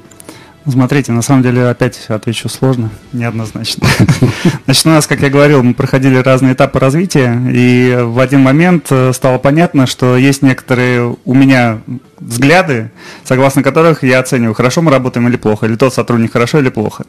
[0.70, 3.88] Смотрите, на самом деле опять отвечу сложно, неоднозначно.
[4.66, 8.88] Значит, у нас, как я говорил, мы проходили разные этапы развития, и в один момент
[8.90, 11.78] э, стало понятно, что есть некоторые у меня
[12.20, 12.90] взгляды,
[13.24, 17.06] согласно которых я оцениваю, хорошо мы работаем или плохо, или тот сотрудник хорошо или плохо.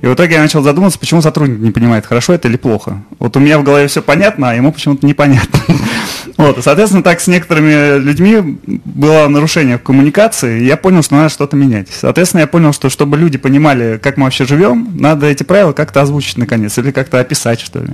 [0.00, 3.02] И в итоге я начал задумываться, почему сотрудник не понимает, хорошо это или плохо.
[3.18, 5.60] Вот у меня в голове все понятно, а ему почему-то непонятно.
[6.36, 11.14] Вот, и, соответственно, так с некоторыми людьми было нарушение в коммуникации, и я понял, что
[11.14, 11.88] надо что-то менять.
[11.90, 16.00] Соответственно, я понял, что чтобы люди понимали, как мы вообще живем, надо эти правила как-то
[16.00, 17.90] озвучить наконец, или как-то описать, что ли.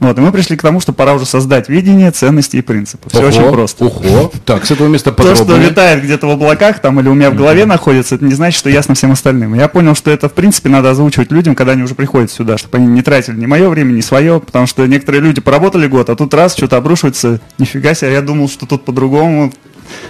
[0.00, 3.08] Вот, и мы пришли к тому, что пора уже создать видение, ценности и принципы.
[3.08, 3.84] Все Ого, очень просто.
[3.84, 4.32] Ого.
[4.44, 5.70] Так, с этого места То, что подробнее.
[5.70, 8.70] летает где-то в облаках там или у меня в голове находится, это не значит, что
[8.70, 9.54] ясно всем остальным.
[9.54, 12.78] Я понял, что это, в принципе, надо озвучивать людям, когда они уже приходят сюда, чтобы
[12.78, 16.16] они не тратили ни мое время, ни свое, потому что некоторые люди поработали год, а
[16.16, 19.52] тут раз что-то обрушивается, нифига себе, я думал, что тут по-другому.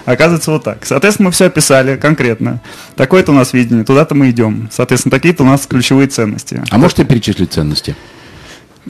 [0.06, 0.86] Оказывается, вот так.
[0.86, 2.60] Соответственно, мы все описали конкретно.
[2.94, 4.68] Такое-то у нас видение, туда-то мы идем.
[4.72, 6.62] Соответственно, такие-то у нас ключевые ценности.
[6.70, 7.94] А можете перечислить ценности?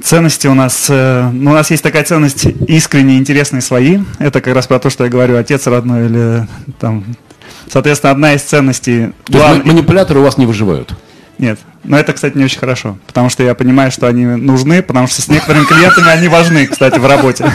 [0.02, 3.98] Ценности у нас, э, ну, у нас есть такая ценность искренне интересные свои.
[4.18, 6.46] Это как раз про то, что я говорю, отец родной или
[6.78, 7.04] там.
[7.68, 9.06] Соответственно, одна из ценностей.
[9.24, 10.94] То есть глав- ма- манипуляторы у вас не выживают?
[11.38, 11.58] Нет.
[11.86, 15.22] Но это, кстати, не очень хорошо, потому что я понимаю, что они нужны, потому что
[15.22, 17.50] с некоторыми клиентами они важны, кстати, в работе.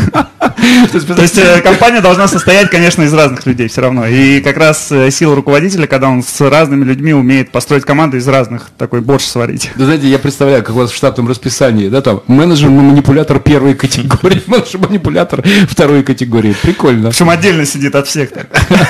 [0.91, 4.07] То есть э, компания должна состоять, конечно, из разных людей все равно.
[4.07, 8.27] И как раз э, сила руководителя, когда он с разными людьми умеет построить команду из
[8.27, 9.71] разных, такой борщ сварить.
[9.75, 14.41] Вы знаете, я представляю, как у вас в штатном расписании, да, там, менеджер-манипулятор первой категории,
[14.47, 16.55] менеджер-манипулятор второй категории.
[16.61, 17.09] Прикольно.
[17.09, 18.29] Причем отдельно сидит от всех.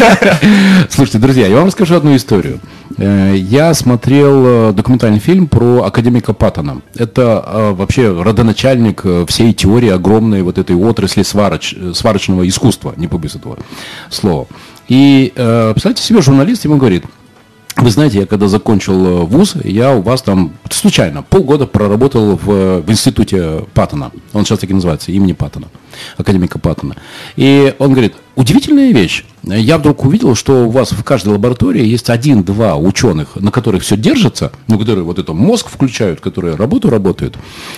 [0.89, 2.59] Слушайте, друзья, я вам расскажу одну историю.
[2.97, 6.81] Э, Я смотрел документальный фильм про академика Паттона.
[6.95, 12.93] Это э, вообще родоначальник э, всей теории огромной вот этой отрасли свароч- э, сварочного искусства,
[12.97, 13.57] не побоюсь этого
[14.09, 14.47] слова.
[14.87, 17.05] И э, представьте себе, журналист ему говорит,
[17.77, 22.91] вы знаете, я когда закончил вуз, я у вас там случайно полгода проработал в, в
[22.91, 24.11] институте Паттона.
[24.33, 25.67] Он сейчас так и называется, имени Паттона,
[26.17, 26.95] академика Паттона.
[27.37, 29.25] И он говорит, удивительная вещь.
[29.43, 33.97] Я вдруг увидел, что у вас в каждой лаборатории есть один-два ученых, на которых все
[33.97, 37.37] держится, ну, которые вот это мозг включают, которые работу работают.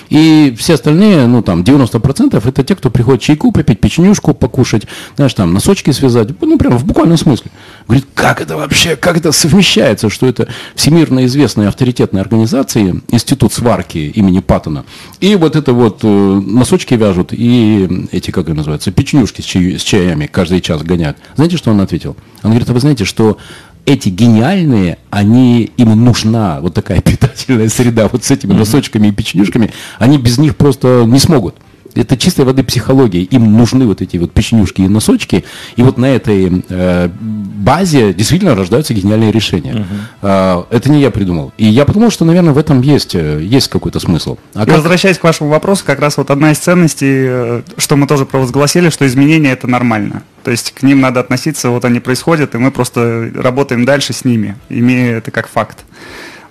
[0.09, 5.34] И все остальные, ну, там, 90% это те, кто приходит чайку попить, печенюшку покушать, знаешь,
[5.34, 7.49] там, носочки связать, ну, прям в буквальном смысле.
[7.88, 13.97] Говорит, как это вообще, как это совмещается, что это всемирно известная авторитетная организация, Институт сварки
[13.97, 14.84] имени Паттона,
[15.22, 19.84] и вот это вот э, носочки вяжут, и эти, как это называется, печенюшки с, с
[19.84, 21.18] чаями каждый час гоняют.
[21.36, 22.15] Знаете, что он ответил?
[22.43, 23.37] Он говорит, а вы знаете, что
[23.85, 29.71] эти гениальные, они, им нужна вот такая питательная среда вот с этими носочками и печенюшками,
[29.99, 31.55] они без них просто не смогут.
[31.95, 33.21] Это чистой воды психология.
[33.23, 35.45] Им нужны вот эти вот печенюшки и носочки.
[35.75, 39.85] И вот на этой э, базе действительно рождаются гениальные решения.
[40.21, 41.53] А, это не я придумал.
[41.57, 44.37] И я подумал, что, наверное, в этом есть, э, есть какой-то смысл.
[44.53, 47.95] А И как- возвращаясь к вашему вопросу, как раз вот одна из ценностей, э, что
[47.95, 50.23] мы тоже провозгласили, что изменения это нормально.
[50.43, 54.25] То есть к ним надо относиться, вот они происходят, и мы просто работаем дальше с
[54.25, 55.85] ними, имея это как факт.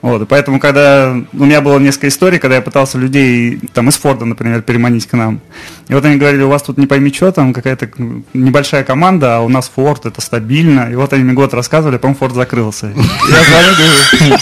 [0.02, 3.94] Вот, и поэтому, когда у меня было несколько историй, когда я пытался людей там из
[3.94, 5.40] Форда, например, переманить к нам,
[5.88, 7.88] и вот они говорили, у вас тут не пойми что, там какая-то
[8.34, 12.18] небольшая команда, а у нас Форд, это стабильно, и вот они мне год рассказывали, по-моему,
[12.18, 12.88] Форд закрылся.
[12.88, 14.38] Я звоню, говорю,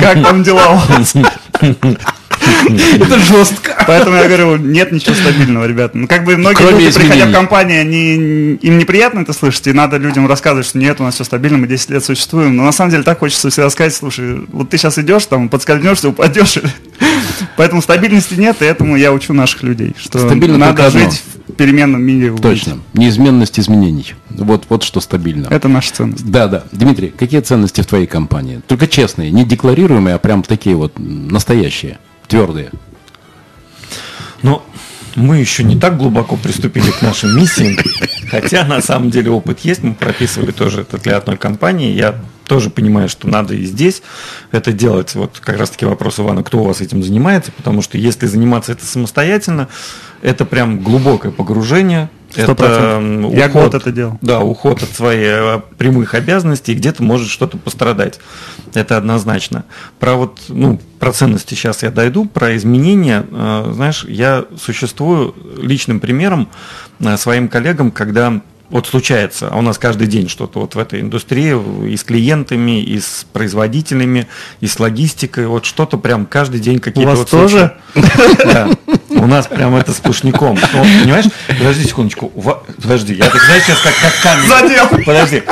[0.00, 1.14] как там дела у вас?
[2.70, 3.69] Это жестко.
[3.86, 5.96] Поэтому я говорю, нет ничего стабильного, ребята.
[5.96, 7.32] Ну, как бы многие Кроме люди, приходя изменений.
[7.32, 8.14] в компанию, они,
[8.54, 11.66] им неприятно это слышать, и надо людям рассказывать, что нет, у нас все стабильно, мы
[11.66, 12.56] 10 лет существуем.
[12.56, 16.08] Но на самом деле так хочется всегда сказать, слушай, вот ты сейчас идешь, там, подскользнешься,
[16.08, 16.58] упадешь.
[17.56, 22.02] Поэтому стабильности нет, и этому я учу наших людей, что Стабильно надо жить в переменном
[22.02, 22.34] мире.
[22.36, 22.78] Точно.
[22.94, 24.14] Неизменность изменений.
[24.30, 25.48] Вот, вот что стабильно.
[25.50, 26.30] Это наша ценность.
[26.30, 26.64] Да, да.
[26.72, 28.60] Дмитрий, какие ценности в твоей компании?
[28.66, 32.70] Только честные, не декларируемые, а прям такие вот настоящие, твердые.
[34.42, 34.64] Но
[35.16, 37.76] мы еще не так глубоко приступили к нашей миссии,
[38.30, 41.92] хотя на самом деле опыт есть, мы прописывали тоже это для одной компании.
[41.92, 42.16] Я
[42.46, 44.02] тоже понимаю, что надо и здесь
[44.50, 45.14] это делать.
[45.14, 48.72] Вот как раз таки вопрос Ивана, кто у вас этим занимается, потому что если заниматься
[48.72, 49.68] это самостоятельно,
[50.22, 52.54] это прям глубокое погружение, Это
[53.32, 54.18] Я год это делал.
[54.20, 58.20] Да, уход от своих э, прямых обязанностей, где-то может что-то пострадать.
[58.74, 59.64] Это однозначно.
[59.98, 63.26] Про вот, ну, про ценности сейчас я дойду, про изменения.
[63.30, 66.48] Э, знаешь, я существую личным примером
[67.00, 71.00] э, своим коллегам, когда вот случается, а у нас каждый день что-то вот в этой
[71.00, 71.56] индустрии,
[71.90, 74.28] и с клиентами, и с производителями,
[74.60, 77.76] и с логистикой, вот что-то прям каждый день какие-то У вас вот тоже?
[79.22, 80.58] У нас прям это сплошняком.
[80.72, 81.26] Ну, понимаешь?
[81.46, 82.32] Подожди секундочку.
[82.34, 84.48] Ва- Подожди, я так знаешь сейчас как, как камень.
[84.48, 85.04] Задел.
[85.04, 85.42] Подожди.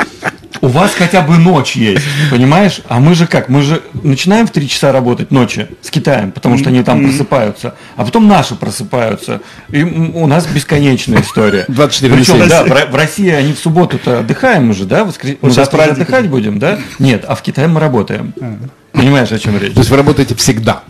[0.61, 2.81] У вас хотя бы ночь есть, понимаешь?
[2.89, 3.47] А мы же как?
[3.47, 7.75] Мы же начинаем в 3 часа работать ночи с Китаем, потому что они там просыпаются,
[7.95, 9.39] а потом наши просыпаются.
[9.69, 11.63] И у нас бесконечная история.
[11.69, 12.47] 24 на Причем, 7.
[12.49, 15.05] да, в Ро- в России они в субботу-то отдыхаем уже, да?
[15.05, 15.29] Воскр...
[15.41, 16.77] Мы завтра отдыхать будем, да?
[16.97, 18.33] Нет, а в Китае мы работаем.
[18.99, 19.73] Понимаешь, о чем речь?
[19.73, 20.83] То есть вы работаете всегда.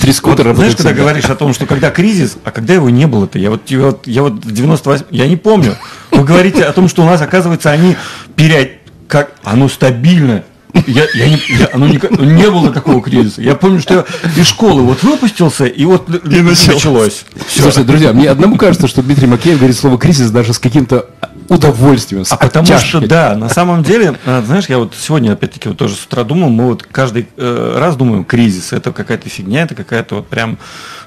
[0.00, 1.02] Три скутера Вот, знаешь, когда всегда.
[1.02, 4.06] говоришь о том, что когда кризис, а когда его не было-то, я вот, я вот,
[4.06, 5.76] я вот в 98, я не помню.
[6.10, 7.96] Вы говорите о том, что у нас, оказывается, они
[8.36, 8.78] перед,
[9.08, 10.44] как, оно стабильно.
[10.86, 13.42] Я, я не, я- оно не, не было такого кризиса.
[13.42, 17.26] Я помню, что я из школы вот выпустился, и вот и началось.
[17.46, 17.64] Всё.
[17.64, 21.10] Слушайте, друзья, мне одному кажется, что Дмитрий Макеев говорит слово кризис даже с каким-то
[21.52, 23.08] удовольствием, А потому что, оттяжкой.
[23.08, 26.50] да, на самом деле, э, знаешь, я вот сегодня, опять-таки, вот тоже с утра думал,
[26.50, 30.58] мы вот каждый э, раз думаем, кризис, это какая-то фигня, это какая-то вот прям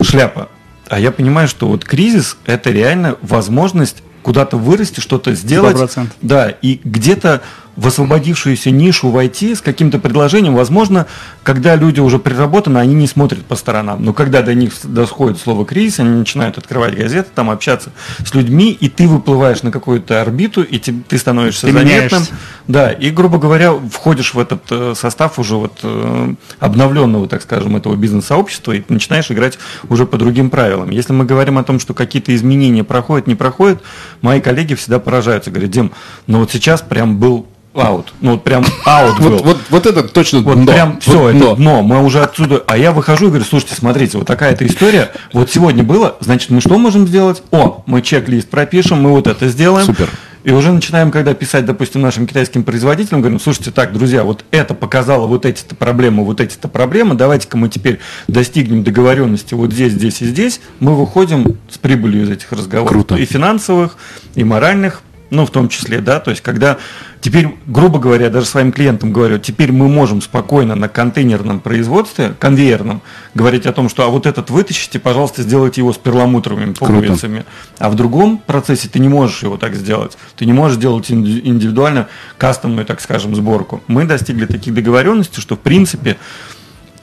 [0.01, 0.49] шляпа.
[0.87, 5.75] А я понимаю, что вот кризис– это реально возможность куда-то вырасти, что-то сделать.
[5.75, 6.07] 100%.
[6.21, 7.41] Да, и где-то
[7.75, 11.07] в освободившуюся нишу войти с каким-то предложением, возможно,
[11.43, 14.03] когда люди уже приработаны, они не смотрят по сторонам.
[14.03, 17.91] Но когда до них доходит слово кризис, они начинают открывать газеты, там общаться
[18.25, 21.95] с людьми, и ты выплываешь на какую-то орбиту, и те- ты становишься Ты заметным.
[21.95, 22.33] меняешься.
[22.67, 27.75] Да, и, грубо говоря, входишь в этот э, состав уже вот э, обновленного, так скажем,
[27.75, 29.59] этого бизнес-сообщества, и начинаешь играть
[29.89, 30.89] уже по другим правилам.
[30.91, 33.81] Если мы говорим о том, что какие-то изменения проходят, не проходят,
[34.21, 35.91] мои коллеги всегда поражаются, говорят, Дим,
[36.27, 39.29] ну вот сейчас прям был аут, ну вот прям аут был.
[39.31, 40.71] Вот, вот, вот это точно Вот дно.
[40.71, 41.55] прям Вот все, это дно.
[41.55, 41.81] дно.
[41.81, 42.63] Мы уже отсюда.
[42.67, 45.11] А я выхожу и говорю, слушайте, смотрите, вот такая-то история.
[45.33, 47.43] Вот сегодня было, значит, мы что можем сделать?
[47.51, 49.85] О, мы чек-лист пропишем, мы вот это сделаем.
[49.85, 50.09] Супер.
[50.45, 54.75] И уже начинаем, когда писать, допустим, нашим китайским производителям, говорим, слушайте, так, друзья, вот это
[54.75, 60.21] показало вот эти-то проблемы, вот эти-то проблемы, давайте-ка мы теперь достигнем договоренности вот здесь, здесь
[60.21, 62.91] и здесь, мы выходим с прибылью из этих разговоров.
[62.91, 63.15] Круто.
[63.15, 63.97] И финансовых,
[64.35, 66.77] и моральных, ну, в том числе, да, то есть, когда
[67.19, 73.01] теперь, грубо говоря, даже своим клиентам говорю, теперь мы можем спокойно на контейнерном производстве, конвейерном,
[73.33, 77.45] говорить о том, что, а вот этот вытащите, пожалуйста, сделайте его с перламутровыми пуговицами.
[77.79, 80.17] А в другом процессе ты не можешь его так сделать.
[80.35, 82.07] Ты не можешь делать инди- индивидуально
[82.37, 83.81] кастомную, так скажем, сборку.
[83.87, 86.17] Мы достигли таких договоренностей, что, в принципе,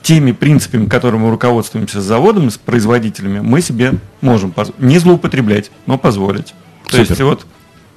[0.03, 5.97] теми принципами, которыми мы руководствуемся с заводом, с производителями, мы себе можем не злоупотреблять, но
[5.99, 6.55] позволить.
[6.85, 7.11] То Супер.
[7.11, 7.47] есть вот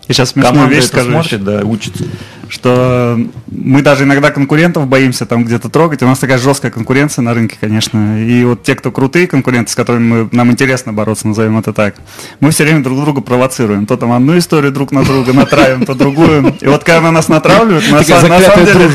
[0.07, 1.11] Я сейчас смешную команда вещь скажу.
[1.11, 2.03] смотрит, да, учится.
[2.47, 6.03] что мы даже иногда конкурентов боимся там где-то трогать.
[6.03, 8.23] У нас такая жесткая конкуренция на рынке, конечно.
[8.23, 11.95] И вот те, кто крутые конкуренты, с которыми мы, нам интересно бороться, назовем это так,
[12.39, 13.87] мы все время друг друга провоцируем.
[13.87, 16.55] То там одну историю друг на друга натравим, то другую.
[16.61, 18.89] И вот когда на нас натравливают, на, самом деле...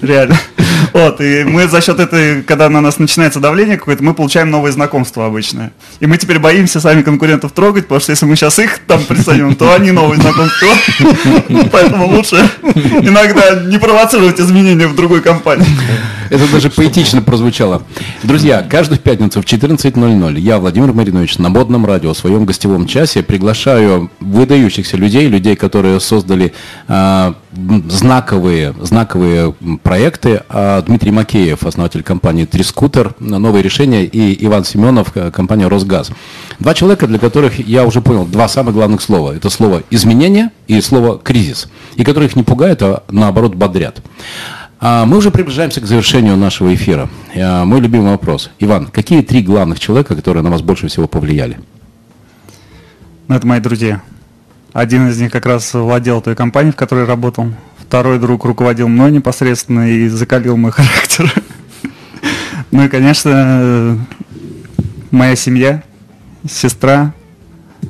[0.00, 0.36] Реально.
[0.94, 4.72] Вот, и мы за счет этой, когда на нас начинается давление какое-то, мы получаем новые
[4.72, 5.72] знакомства обычные.
[5.98, 9.56] И мы теперь боимся сами конкурентов трогать, потому что если мы сейчас их там присадим,
[9.56, 10.68] то они новые знакомства.
[11.72, 12.36] Поэтому лучше
[13.02, 15.66] иногда не провоцировать изменения в другой компании.
[16.30, 17.82] Это даже поэтично прозвучало.
[18.22, 23.24] Друзья, каждую пятницу в 14.00 я, Владимир Маринович, на модном радио в своем гостевом часе
[23.24, 26.54] приглашаю выдающихся людей, людей, которые создали
[26.86, 27.34] м,
[27.88, 30.42] знаковые, знаковые проекты.
[30.48, 36.10] А Дмитрий Макеев, основатель компании «Трискутер», новые решения, и Иван Семенов, э, компания «Росгаз».
[36.58, 39.32] Два человека, для которых я уже понял два самых главных слова.
[39.32, 44.02] Это слово «изменение» и слово «кризис», и которых не пугают, а наоборот бодрят.
[44.80, 47.08] А, Мы уже приближаемся к завершению нашего эфира.
[47.36, 48.50] А, Мой любимый вопрос.
[48.58, 51.58] Иван, какие три главных человека, которые на вас больше всего повлияли?
[53.28, 54.02] Ну, это мои друзья.
[54.74, 57.46] Один из них как раз владел той компанией, в которой работал.
[57.88, 61.32] Второй друг руководил мной непосредственно и закалил мой характер.
[62.70, 63.98] Ну и, конечно,
[65.10, 65.82] моя семья,
[66.48, 67.14] сестра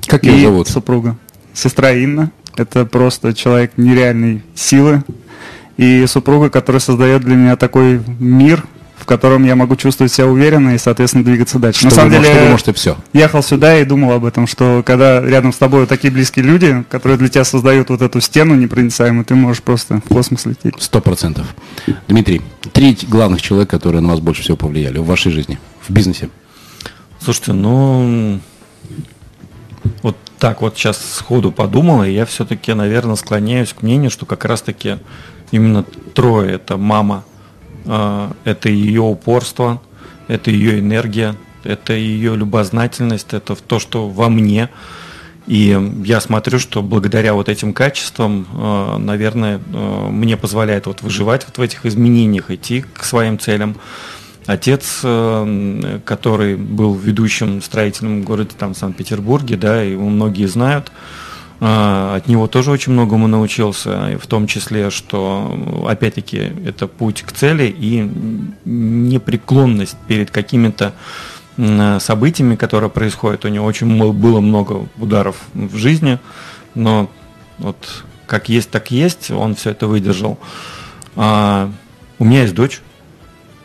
[0.07, 0.69] Как ее и зовут?
[0.69, 1.17] супруга.
[1.55, 2.31] Сестра Инна.
[2.57, 5.03] Это просто человек нереальной силы.
[5.77, 8.65] И супруга, которая создает для меня такой мир,
[9.05, 11.81] в котором я могу чувствовать себя уверенно и, соответственно, двигаться дальше.
[11.81, 12.97] Что На самом вы, деле, что вы можете все?
[13.13, 17.19] ехал сюда и думал об этом, что когда рядом с тобой такие близкие люди, которые
[17.19, 20.77] для тебя создают вот эту стену непроницаемую, ты можешь просто в космос лететь.
[20.79, 21.55] Сто процентов.
[22.09, 22.41] Дмитрий,
[22.73, 26.31] три главных человека, которые на вас больше всего повлияли в вашей жизни, в бизнесе.
[27.21, 28.41] Слушайте, ну
[30.01, 34.47] вот так вот сейчас сходу подумал, и я все-таки, наверное, склоняюсь к мнению, что как
[34.47, 34.97] раз-таки
[35.51, 35.85] именно
[36.15, 37.25] трое– это мама,
[37.85, 39.81] это ее упорство,
[40.29, 44.71] это ее энергия, это ее любознательность, это то, что во мне.
[45.47, 51.45] И я смотрю, что благодаря вот этим качествам, э, наверное, э, мне позволяет вот выживать
[51.45, 53.77] вот в этих изменениях, идти к своим целям.
[54.47, 60.93] Отец, который был ведущим строителем в городе там Санкт-Петербурге, да, его многие знают,
[61.67, 67.65] от него тоже очень многому научился, в том числе, что, опять-таки, это путь к цели
[67.65, 68.07] и
[68.67, 70.93] непреклонность перед какими-то
[72.01, 73.45] событиями, которые происходят.
[73.45, 76.19] У него очень было много ударов в жизни,
[76.75, 77.09] но
[77.59, 80.39] вот как есть, так есть, он все это выдержал.
[81.17, 81.71] А,
[82.19, 82.81] у меня есть дочь,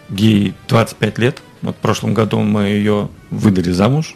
[0.10, 1.42] ей 25 лет.
[1.62, 4.16] Вот в прошлом году мы ее выдали замуж.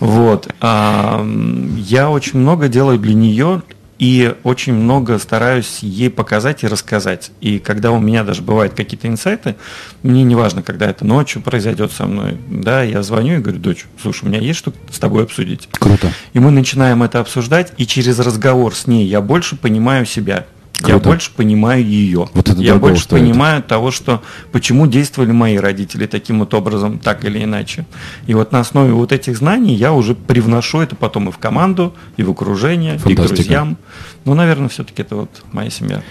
[0.00, 0.48] Вот.
[0.62, 3.62] Я очень много делаю для нее
[3.98, 7.32] и очень много стараюсь ей показать и рассказать.
[7.40, 9.56] И когда у меня даже бывают какие-то инсайты,
[10.04, 13.86] мне не важно, когда это ночью произойдет со мной, да, я звоню и говорю, дочь,
[14.00, 15.68] слушай, у меня есть что с тобой обсудить.
[15.72, 16.12] Круто.
[16.32, 20.46] И мы начинаем это обсуждать, и через разговор с ней я больше понимаю себя,
[20.78, 20.92] Круто.
[20.92, 22.28] Я больше понимаю ее.
[22.32, 23.22] Вот это я больше стоит.
[23.22, 24.22] понимаю того, что
[24.52, 27.84] почему действовали мои родители таким вот образом, так или иначе.
[28.28, 31.94] И вот на основе вот этих знаний я уже привношу это потом и в команду,
[32.16, 33.22] и в окружение, Фантастика.
[33.22, 33.76] и к друзьям.
[34.24, 36.02] Ну, наверное, все-таки это вот моя семья.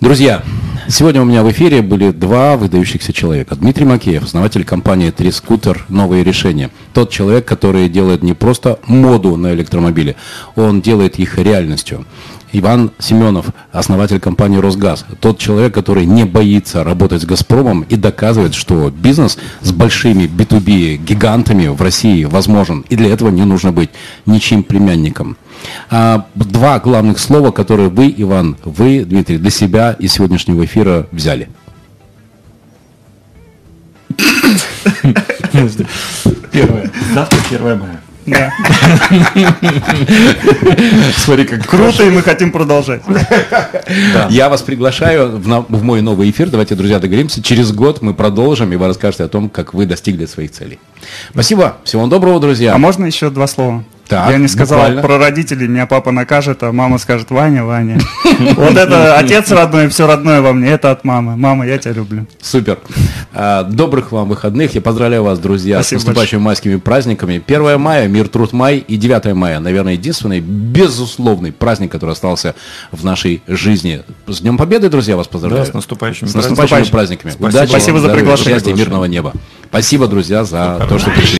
[0.00, 0.42] Друзья,
[0.88, 3.56] сегодня у меня в эфире были два выдающихся человека.
[3.56, 5.84] Дмитрий Макеев, основатель компании «Три скутер.
[5.88, 6.70] Новые решения».
[6.94, 10.14] Тот человек, который делает не просто моду на электромобили,
[10.54, 12.04] он делает их реальностью.
[12.52, 15.04] Иван Семенов, основатель компании «Росгаз».
[15.20, 20.96] Тот человек, который не боится работать с «Газпромом» и доказывает, что бизнес с большими B2B
[20.96, 22.84] гигантами в России возможен.
[22.88, 23.90] И для этого не нужно быть
[24.26, 25.36] ничьим племянником.
[25.90, 31.48] А, два главных слова, которые вы, Иван, вы, Дмитрий, для себя из сегодняшнего эфира взяли.
[36.52, 36.90] Первое.
[37.12, 38.00] Завтра первое мая.
[38.30, 38.52] Да.
[41.16, 43.02] Смотри, как круто, и мы хотим продолжать.
[44.30, 46.50] Я вас приглашаю в мой новый эфир.
[46.50, 47.42] Давайте, друзья, договоримся.
[47.42, 50.78] Через год мы продолжим, и вы расскажете о том, как вы достигли своих целей.
[51.30, 51.76] Спасибо.
[51.84, 52.74] Всего доброго, друзья.
[52.74, 53.84] А можно еще два слова?
[54.08, 55.02] Так, я не сказал буквально.
[55.02, 57.98] про родителей, меня папа накажет, а мама скажет, Ваня, Ваня.
[58.56, 61.36] Вот это отец родной, все родное во мне, это от мамы.
[61.36, 62.26] Мама, я тебя люблю.
[62.40, 62.78] Супер.
[63.34, 64.74] А, добрых вам выходных.
[64.74, 67.42] Я поздравляю вас, друзья, с наступающими майскими праздниками.
[67.46, 72.54] 1 мая, мир, труд, май и 9 мая, наверное, единственный, безусловный праздник, который остался
[72.92, 74.02] в нашей жизни.
[74.26, 75.66] С Днем Победы, друзья, вас поздравляю.
[75.66, 77.30] Да, с наступающими, с наступающими праздниками.
[77.32, 78.74] Спасибо, Удачи, Спасибо за приглашение.
[78.74, 79.34] мирного неба.
[79.68, 81.36] Спасибо, друзья, за то, что пришли.